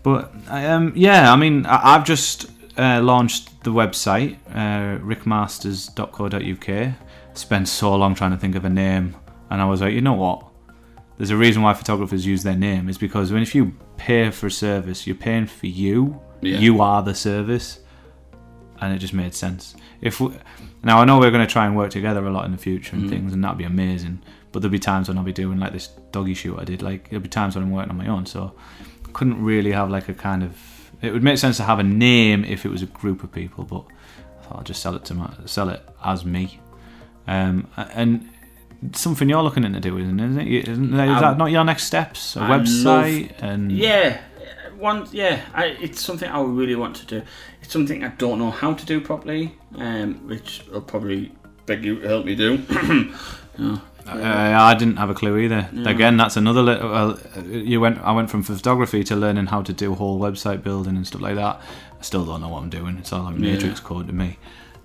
But 0.03 0.31
um, 0.49 0.93
yeah, 0.95 1.31
I 1.31 1.35
mean, 1.35 1.65
I, 1.65 1.95
I've 1.95 2.03
just 2.05 2.49
uh, 2.77 3.01
launched 3.01 3.63
the 3.63 3.71
website, 3.71 4.37
uh, 4.53 4.97
rickmasters.co.uk. 5.03 6.93
Spent 7.37 7.67
so 7.67 7.95
long 7.95 8.15
trying 8.15 8.31
to 8.31 8.37
think 8.37 8.55
of 8.55 8.65
a 8.65 8.69
name, 8.69 9.15
and 9.51 9.61
I 9.61 9.65
was 9.65 9.81
like, 9.81 9.93
you 9.93 10.01
know 10.01 10.13
what? 10.13 10.43
There's 11.17 11.29
a 11.29 11.37
reason 11.37 11.61
why 11.61 11.73
photographers 11.73 12.25
use 12.25 12.43
their 12.43 12.55
name 12.55 12.89
is 12.89 12.97
because 12.97 13.31
when 13.31 13.41
if 13.41 13.53
you 13.53 13.73
pay 13.97 14.29
for 14.31 14.47
a 14.47 14.51
service, 14.51 15.05
you're 15.05 15.15
paying 15.15 15.45
for 15.45 15.67
you. 15.67 16.19
Yeah. 16.41 16.59
You 16.59 16.81
are 16.81 17.01
the 17.03 17.15
service, 17.15 17.79
and 18.81 18.93
it 18.93 18.99
just 18.99 19.13
made 19.13 19.33
sense. 19.33 19.75
If 20.01 20.19
we, 20.19 20.33
now 20.83 20.99
I 20.99 21.05
know 21.05 21.19
we're 21.19 21.31
going 21.31 21.45
to 21.45 21.51
try 21.51 21.65
and 21.65 21.75
work 21.75 21.91
together 21.91 22.25
a 22.25 22.31
lot 22.31 22.45
in 22.45 22.51
the 22.51 22.57
future 22.57 22.95
and 22.95 23.05
mm. 23.05 23.09
things, 23.09 23.33
and 23.33 23.43
that'd 23.43 23.57
be 23.57 23.63
amazing. 23.63 24.21
But 24.51 24.61
there'll 24.61 24.71
be 24.71 24.79
times 24.79 25.07
when 25.07 25.17
I'll 25.17 25.23
be 25.23 25.33
doing 25.33 25.59
like 25.59 25.73
this 25.73 25.87
doggy 26.11 26.33
shoot 26.33 26.57
I 26.57 26.63
did. 26.63 26.81
Like 26.81 27.09
there'll 27.09 27.23
be 27.23 27.29
times 27.29 27.55
when 27.55 27.63
I'm 27.63 27.71
working 27.71 27.91
on 27.91 27.97
my 27.97 28.07
own, 28.07 28.25
so 28.25 28.55
couldn't 29.13 29.43
really 29.43 29.71
have 29.71 29.89
like 29.89 30.09
a 30.09 30.13
kind 30.13 30.43
of. 30.43 30.57
It 31.01 31.13
would 31.13 31.23
make 31.23 31.37
sense 31.37 31.57
to 31.57 31.63
have 31.63 31.77
a 31.77 31.83
name 31.83 32.43
if 32.45 32.65
it 32.65 32.69
was 32.69 32.81
a 32.81 32.87
group 32.87 33.23
of 33.23 33.31
people, 33.31 33.63
but 33.63 33.85
I 34.39 34.43
thought 34.43 34.57
I'll 34.57 34.63
just 34.63 34.81
sell 34.81 34.95
it 34.95 35.05
to 35.05 35.13
my, 35.13 35.31
sell 35.45 35.69
it 35.69 35.87
as 36.03 36.25
me. 36.25 36.59
Um, 37.27 37.67
and 37.93 38.29
something 38.93 39.27
you're 39.29 39.41
looking 39.43 39.63
into 39.63 39.79
doing, 39.79 40.19
isn't 40.19 40.39
it? 40.39 40.67
Isn't 40.69 40.93
is 40.93 40.99
Um, 41.09 41.21
that 41.21 41.37
not 41.37 41.51
your 41.51 41.63
next 41.63 41.83
steps? 41.85 42.35
A 42.35 42.41
I 42.41 42.49
website 42.49 43.31
and 43.41 43.71
Yeah, 43.71 44.19
one. 44.77 45.07
Yeah, 45.11 45.41
I, 45.53 45.65
it's 45.81 45.99
something 46.01 46.29
I 46.29 46.41
really 46.41 46.75
want 46.75 46.95
to 46.97 47.05
do. 47.05 47.21
It's 47.61 47.73
something 47.73 48.03
I 48.03 48.09
don't 48.09 48.39
know 48.39 48.51
how 48.51 48.73
to 48.73 48.85
do 48.85 49.01
properly, 49.01 49.55
um, 49.77 50.27
which 50.27 50.63
I'll 50.73 50.81
probably 50.81 51.31
beg 51.65 51.83
you 51.83 51.99
to 51.99 52.07
help 52.07 52.25
me 52.25 52.35
do. 52.35 52.61
Uh, 54.09 54.55
I 54.57 54.73
didn't 54.75 54.95
have 54.95 55.09
a 55.09 55.13
clue 55.13 55.37
either. 55.37 55.67
Again, 55.85 56.15
that's 56.15 56.37
another. 56.37 56.61
Li- 56.61 56.79
well, 56.79 57.19
you 57.45 57.81
went. 57.81 57.99
I 57.99 58.13
went 58.13 58.29
from 58.29 58.41
photography 58.41 59.03
to 59.03 59.17
learning 59.17 59.47
how 59.47 59.61
to 59.63 59.73
do 59.73 59.95
whole 59.95 60.17
website 60.17 60.63
building 60.63 60.95
and 60.95 61.05
stuff 61.05 61.19
like 61.19 61.35
that. 61.35 61.59
I 61.99 62.01
still 62.01 62.23
don't 62.23 62.39
know 62.39 62.47
what 62.47 62.63
I'm 62.63 62.69
doing. 62.69 62.95
It's 62.99 63.11
all 63.11 63.23
like 63.23 63.35
matrix 63.35 63.81
code 63.81 64.07
to 64.07 64.13
me, 64.13 64.37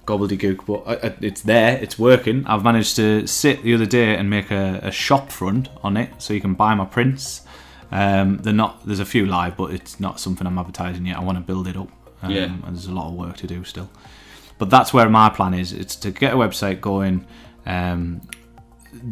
gobbledygook. 0.07 0.67
But 0.67 0.83
I, 0.87 1.09
I, 1.09 1.15
it's 1.21 1.43
there. 1.43 1.79
It's 1.79 1.99
working. 1.99 2.47
I've 2.47 2.65
managed 2.65 2.97
to 2.97 3.27
sit 3.27 3.63
the 3.63 3.75
other 3.75 3.87
day 3.87 4.17
and 4.17 4.29
make 4.31 4.51
a, 4.51 4.81
a 4.83 4.91
shop 4.91 5.31
front 5.31 5.69
on 5.83 5.97
it, 5.97 6.11
so 6.23 6.35
you 6.35 6.41
can 6.41 6.55
buy 6.55 6.75
my 6.75 6.85
prints. 6.85 7.43
Um, 7.91 8.39
they're 8.39 8.53
not. 8.53 8.87
There's 8.87 9.01
a 9.01 9.05
few 9.05 9.27
live, 9.27 9.57
but 9.57 9.73
it's 9.73 10.01
not 10.01 10.19
something 10.21 10.47
I'm 10.47 10.59
advertising 10.59 11.07
yet. 11.07 11.17
I 11.17 11.21
want 11.21 11.39
to 11.39 11.45
build 11.45 11.69
it 11.69 11.77
up. 11.77 11.89
Um, 12.23 12.31
Yeah. 12.31 12.45
And 12.45 12.65
there's 12.77 12.87
a 12.87 12.93
lot 12.93 13.09
of 13.09 13.15
work 13.15 13.37
to 13.39 13.47
do 13.47 13.65
still. 13.65 13.91
But 14.59 14.71
that's 14.71 14.95
where 14.95 15.09
my 15.09 15.29
plan 15.29 15.55
is. 15.55 15.73
It's 15.73 15.97
to 15.97 16.11
get 16.11 16.33
a 16.33 16.37
website 16.37 16.81
going. 16.81 17.27
Um, 17.67 18.21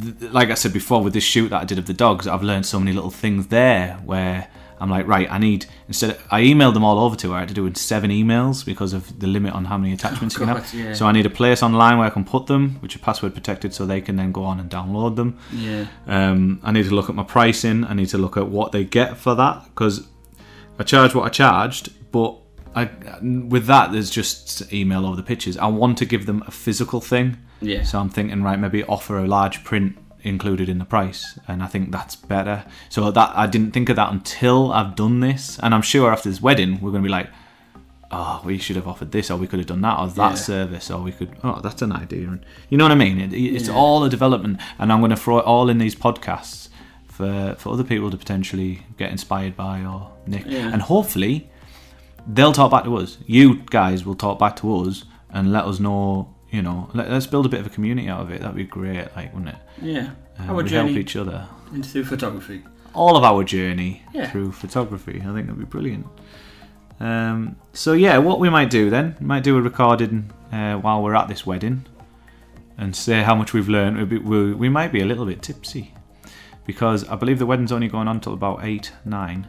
th- 0.03 0.31
like 0.33 0.51
I 0.51 0.55
said 0.55 0.73
before, 0.73 1.03
with 1.03 1.13
this 1.13 1.25
shoot 1.25 1.49
that 1.49 1.61
I 1.63 1.65
did 1.65 1.79
of 1.79 1.87
the 1.87 1.93
dogs, 1.93 2.27
I've 2.27 2.43
learned 2.43 2.67
so 2.67 2.79
many 2.79 2.93
little 2.93 3.11
things 3.11 3.49
there 3.49 3.99
where 4.05 4.49
I'm 4.81 4.89
like, 4.91 5.07
right, 5.07 5.31
I 5.31 5.39
need 5.39 5.67
instead. 5.89 6.19
I 6.31 6.41
emailed 6.43 6.75
them 6.75 6.85
all 6.85 6.99
over 6.99 7.15
to 7.17 7.31
her. 7.31 7.37
I 7.37 7.41
had 7.41 7.49
to 7.49 7.55
do 7.55 7.65
it 7.67 7.69
in 7.69 7.75
seven 7.75 8.11
emails 8.11 8.65
because 8.65 8.93
of 8.93 9.21
the 9.21 9.27
limit 9.27 9.53
on 9.53 9.67
how 9.67 9.77
many 9.77 9.93
attachments 9.93 10.35
you 10.35 10.47
can 10.47 10.55
God, 10.55 10.63
have. 10.63 10.75
yeah. 10.75 10.95
So 10.95 11.07
I 11.07 11.13
need 11.13 11.27
a 11.27 11.31
place 11.31 11.63
online 11.63 11.99
where 11.99 12.07
I 12.07 12.11
can 12.11 12.25
put 12.25 12.47
them, 12.47 12.77
which 12.81 12.97
are 12.97 13.01
password 13.01 13.35
protected, 13.35 13.75
so 13.75 13.85
they 13.85 14.01
can 14.01 14.17
then 14.17 14.33
go 14.33 14.43
on 14.45 14.59
and 14.59 14.71
download 14.71 15.17
them. 15.17 15.39
Yeah. 15.53 15.87
Um, 16.07 16.61
I 16.63 16.73
need 16.73 16.85
to 16.87 16.95
look 16.95 17.09
at 17.11 17.15
my 17.15 17.25
pricing. 17.25 17.85
I 17.85 17.95
need 17.95 18.09
to 18.09 18.19
look 18.19 18.37
at 18.37 18.49
what 18.49 18.73
they 18.73 18.85
get 18.85 19.19
for 19.19 19.35
that 19.35 19.65
because 19.67 20.09
I 20.79 20.83
charge 20.83 21.15
what 21.15 21.27
I 21.27 21.29
charged, 21.29 21.91
but 22.11 22.39
I, 22.75 22.89
with 23.21 23.67
that, 23.67 23.93
there's 23.93 24.11
just 24.11 24.73
email 24.73 25.05
over 25.05 25.17
the 25.17 25.23
pictures. 25.23 25.59
I 25.59 25.67
want 25.67 25.99
to 25.99 26.07
give 26.07 26.25
them 26.25 26.43
a 26.47 26.51
physical 26.51 27.01
thing. 27.01 27.37
Yeah. 27.61 27.83
So 27.83 27.99
I'm 27.99 28.09
thinking, 28.09 28.43
right, 28.43 28.59
maybe 28.59 28.83
offer 28.85 29.19
a 29.19 29.27
large 29.27 29.63
print 29.65 29.99
included 30.23 30.69
in 30.69 30.79
the 30.79 30.85
price, 30.85 31.39
and 31.49 31.63
I 31.63 31.67
think 31.67 31.91
that's 31.93 32.17
better. 32.17 32.65
So 32.89 33.11
that 33.11 33.33
I 33.35 33.47
didn't 33.47 33.73
think 33.73 33.89
of 33.89 33.97
that 33.97 34.13
until 34.13 34.73
I've 34.73 34.95
done 34.97 35.21
this, 35.21 35.59
and 35.63 35.75
I'm 35.75 35.83
sure 35.83 36.13
after 36.13 36.29
this 36.29 36.41
wedding, 36.43 36.75
we're 36.81 36.91
going 36.91 37.03
to 37.03 37.07
be 37.07 37.13
like, 37.13 37.29
oh, 38.13 38.43
we 38.45 38.59
should 38.59 38.77
have 38.77 38.89
offered 38.89 39.13
this, 39.13 39.31
or 39.31 39.37
we 39.37 39.47
could 39.47 39.59
have 39.61 39.69
done 39.69 39.83
that, 39.83 39.99
or 39.99 40.09
that 40.09 40.31
Yeah. 40.31 40.35
service, 40.35 40.91
or 40.91 41.01
we 41.01 41.13
could, 41.13 41.31
oh, 41.45 41.61
that's 41.63 41.83
an 41.83 41.93
idea, 41.93 42.27
and 42.29 42.45
you 42.69 42.77
know 42.77 42.85
what 42.85 42.93
I 42.93 42.97
mean? 42.97 43.21
It, 43.21 43.33
it's 43.33 43.69
Yeah. 43.69 43.75
all 43.75 44.03
a 44.05 44.11
development, 44.11 44.59
and 44.79 44.93
I'm 44.93 44.99
going 45.01 45.11
to 45.11 45.17
throw 45.17 45.39
it 45.39 45.45
all 45.45 45.69
in 45.69 45.79
these 45.79 45.95
podcasts 45.95 46.69
for 47.07 47.55
for 47.59 47.73
other 47.73 47.85
people 47.85 48.11
to 48.11 48.17
potentially 48.17 48.83
get 48.97 49.11
inspired 49.11 49.57
by 49.57 49.85
or 49.85 50.11
nick, 50.27 50.45
Yeah. 50.47 50.71
and 50.73 50.83
hopefully 50.83 51.49
they'll 52.27 52.53
talk 52.53 52.71
back 52.71 52.85
to 52.85 52.97
us. 52.97 53.19
You 53.27 53.63
guys 53.71 54.05
will 54.05 54.15
talk 54.17 54.39
back 54.39 54.57
to 54.57 54.77
us 54.81 55.05
and 55.31 55.53
let 55.53 55.65
us 55.65 55.79
know. 55.79 56.35
You 56.51 56.63
know, 56.63 56.91
let, 56.95 57.11
let's 57.11 57.27
build 57.27 57.47
a 57.47 57.49
bit 57.49 57.61
of 57.61 57.67
a 57.67 57.71
community 57.71 58.09
out 58.09 58.21
of 58.23 58.31
it. 58.31 58.41
That'd 58.41 58.57
be 58.57 58.65
great, 58.65 59.07
like, 59.15 59.33
wouldn't 59.33 59.51
it? 59.55 59.57
Yeah. 59.81 60.11
Uh, 60.39 60.45
Our 60.53 60.63
we 60.63 60.71
help 60.71 60.89
each 60.91 61.15
other. 61.17 61.47
into 61.73 62.05
photography. 62.05 62.63
All 62.93 63.17
of 63.17 63.23
our 63.23 63.45
journey 63.45 64.03
Yeah. 64.13 64.29
through 64.31 64.51
photography. 64.53 65.21
I 65.21 65.33
think 65.33 65.47
that'd 65.47 65.59
be 65.59 65.65
brilliant. 65.65 66.07
Um, 66.99 67.57
so 67.73 67.93
yeah, 67.93 68.19
what 68.19 68.41
we 68.41 68.51
might 68.51 68.69
do 68.71 68.91
then, 68.91 69.17
we 69.21 69.27
might 69.27 69.43
do 69.45 69.57
a 69.57 69.63
recording 69.63 70.31
uh, 70.53 70.75
while 70.75 71.03
we're 71.03 71.15
at 71.15 71.29
this 71.29 71.47
wedding, 71.47 71.87
and 72.77 72.95
say 72.95 73.23
how 73.23 73.35
much 73.35 73.53
we've 73.53 73.69
learned. 73.69 74.11
We 74.11 74.53
we 74.55 74.69
might 74.69 74.93
be 74.93 75.01
a 75.01 75.07
little 75.07 75.25
bit 75.25 75.41
tipsy 75.41 75.95
because 76.67 77.09
I 77.09 77.17
believe 77.17 77.39
the 77.39 77.47
wedding's 77.47 77.73
only 77.73 77.89
going 77.89 78.09
on 78.09 78.21
till 78.21 78.35
about 78.35 78.65
eight, 78.65 78.93
nine, 79.05 79.47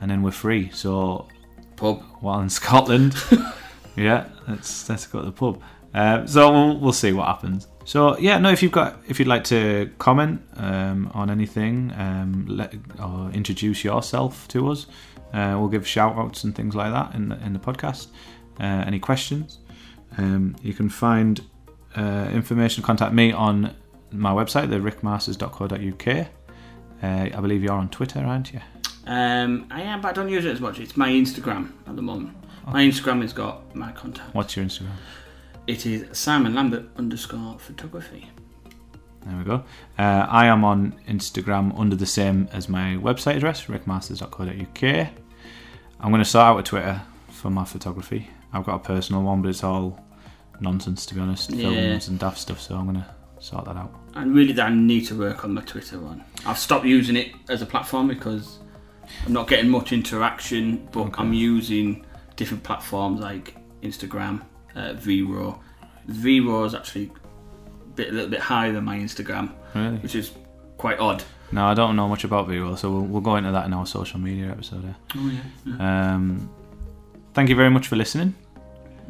and 0.00 0.10
then 0.10 0.22
we're 0.22 0.30
free. 0.30 0.70
So 0.72 1.28
Pub. 1.76 2.02
while 2.20 2.40
in 2.40 2.48
Scotland. 2.48 3.14
yeah, 3.96 4.28
let's 4.48 4.88
let's 4.88 5.06
go 5.06 5.20
to 5.20 5.26
the 5.26 5.32
pub. 5.32 5.60
Uh, 5.96 6.26
so 6.26 6.52
we'll, 6.52 6.78
we'll 6.78 6.92
see 6.92 7.12
what 7.12 7.26
happens. 7.26 7.68
So 7.86 8.18
yeah, 8.18 8.36
no, 8.38 8.50
if 8.50 8.62
you've 8.62 8.72
got 8.72 9.00
if 9.08 9.18
you'd 9.18 9.28
like 9.28 9.44
to 9.44 9.90
comment 9.98 10.42
um, 10.56 11.10
on 11.14 11.30
anything, 11.30 11.92
um, 11.96 12.44
let 12.48 12.74
or 13.02 13.30
introduce 13.32 13.82
yourself 13.82 14.46
to 14.48 14.70
us, 14.70 14.86
uh, 15.32 15.56
we'll 15.58 15.68
give 15.68 15.86
shout 15.86 16.16
outs 16.16 16.44
and 16.44 16.54
things 16.54 16.74
like 16.74 16.92
that 16.92 17.14
in 17.14 17.30
the, 17.30 17.42
in 17.44 17.52
the 17.54 17.58
podcast. 17.58 18.08
Uh, 18.60 18.84
any 18.86 18.98
questions? 18.98 19.58
Um, 20.18 20.56
you 20.62 20.74
can 20.74 20.90
find 20.90 21.40
uh, 21.96 22.28
information. 22.32 22.82
Contact 22.82 23.14
me 23.14 23.32
on 23.32 23.74
my 24.12 24.32
website, 24.32 24.68
the 24.68 24.76
rickmasters.co.uk. 24.76 26.26
Uh, 27.02 27.36
I 27.36 27.40
believe 27.40 27.62
you're 27.62 27.72
on 27.72 27.88
Twitter, 27.88 28.20
aren't 28.20 28.52
you? 28.52 28.60
Um, 29.06 29.66
I 29.70 29.82
am, 29.82 30.00
but 30.00 30.08
I 30.08 30.12
don't 30.12 30.28
use 30.28 30.44
it 30.44 30.50
as 30.50 30.60
much. 30.60 30.80
It's 30.80 30.96
my 30.96 31.08
Instagram 31.08 31.72
at 31.86 31.96
the 31.96 32.02
moment. 32.02 32.36
My 32.66 32.82
Instagram 32.84 33.22
has 33.22 33.32
got 33.32 33.74
my 33.76 33.92
contact. 33.92 34.34
What's 34.34 34.56
your 34.56 34.66
Instagram? 34.66 34.96
It 35.66 35.84
is 35.86 36.16
Simon 36.16 36.54
Lambert 36.54 36.84
underscore 36.96 37.58
photography. 37.58 38.30
There 39.24 39.36
we 39.36 39.44
go. 39.44 39.64
Uh, 39.98 40.26
I 40.28 40.46
am 40.46 40.64
on 40.64 40.94
Instagram 41.08 41.76
under 41.78 41.96
the 41.96 42.06
same 42.06 42.48
as 42.52 42.68
my 42.68 42.94
website 42.96 43.36
address, 43.36 43.64
rickmasters.co.uk. 43.66 45.08
I'm 45.98 46.10
going 46.10 46.20
to 46.22 46.24
start 46.24 46.50
out 46.50 46.56
with 46.56 46.66
Twitter 46.66 47.02
for 47.30 47.50
my 47.50 47.64
photography. 47.64 48.28
I've 48.52 48.64
got 48.64 48.76
a 48.76 48.78
personal 48.78 49.22
one, 49.22 49.42
but 49.42 49.48
it's 49.48 49.64
all 49.64 49.98
nonsense 50.60 51.04
to 51.06 51.14
be 51.14 51.20
honest, 51.20 51.50
Yeah. 51.50 51.68
films 51.70 52.08
and 52.08 52.18
daft 52.18 52.38
stuff. 52.38 52.60
So 52.60 52.76
I'm 52.76 52.84
going 52.84 52.96
to 52.98 53.06
sort 53.40 53.64
that 53.64 53.76
out. 53.76 53.92
And 54.14 54.34
really, 54.34 54.58
I 54.60 54.70
need 54.72 55.06
to 55.06 55.18
work 55.18 55.44
on 55.44 55.52
my 55.54 55.62
Twitter 55.62 55.98
one. 55.98 56.22
I've 56.46 56.58
stopped 56.58 56.84
using 56.86 57.16
it 57.16 57.32
as 57.48 57.60
a 57.62 57.66
platform 57.66 58.06
because 58.06 58.60
I'm 59.26 59.32
not 59.32 59.48
getting 59.48 59.68
much 59.68 59.92
interaction, 59.92 60.88
but 60.92 61.00
Okay. 61.00 61.14
I'm 61.18 61.32
using 61.32 62.06
different 62.36 62.62
platforms 62.62 63.20
like 63.20 63.56
Instagram, 63.82 64.42
uh, 64.76 64.92
Vero. 64.94 65.60
Vero 66.06 66.64
is 66.64 66.74
actually 66.74 67.10
a, 67.10 67.88
bit, 67.96 68.08
a 68.10 68.12
little 68.12 68.30
bit 68.30 68.40
higher 68.40 68.72
than 68.72 68.84
my 68.84 68.96
Instagram, 68.98 69.50
Really? 69.74 69.96
which 69.98 70.14
is 70.14 70.30
quite 70.76 70.98
odd. 71.00 71.24
No, 71.52 71.64
I 71.66 71.74
don't 71.74 71.96
know 71.96 72.08
much 72.08 72.24
about 72.24 72.46
Vero, 72.48 72.74
so 72.76 72.90
we'll, 72.90 73.02
we'll 73.02 73.20
go 73.20 73.36
into 73.36 73.50
that 73.52 73.66
in 73.66 73.72
our 73.72 73.86
social 73.86 74.18
media 74.20 74.50
episode. 74.50 74.82
Here. 74.82 74.96
Oh 75.16 75.30
yeah, 75.76 76.14
Um, 76.14 76.48
thank 77.34 77.48
you 77.48 77.56
very 77.56 77.70
much 77.70 77.88
for 77.88 77.96
listening. 77.96 78.34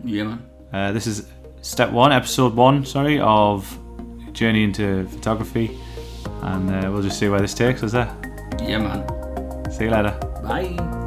yeah, 0.04 0.24
man. 0.24 0.42
Uh, 0.72 0.92
this 0.92 1.06
is 1.06 1.26
step 1.62 1.90
one, 1.90 2.12
episode 2.12 2.54
one, 2.54 2.84
sorry, 2.84 3.18
of 3.20 3.78
Journey 4.32 4.64
into 4.64 5.06
Photography, 5.08 5.78
and 6.42 6.70
uh, 6.70 6.90
we'll 6.90 7.02
just 7.02 7.18
see 7.18 7.28
where 7.28 7.40
this 7.40 7.54
takes 7.54 7.82
us 7.82 7.92
there. 7.92 8.14
Yeah, 8.62 8.78
man. 8.78 9.72
See 9.72 9.84
you 9.84 9.90
later. 9.90 10.10
Bye. 10.42 11.05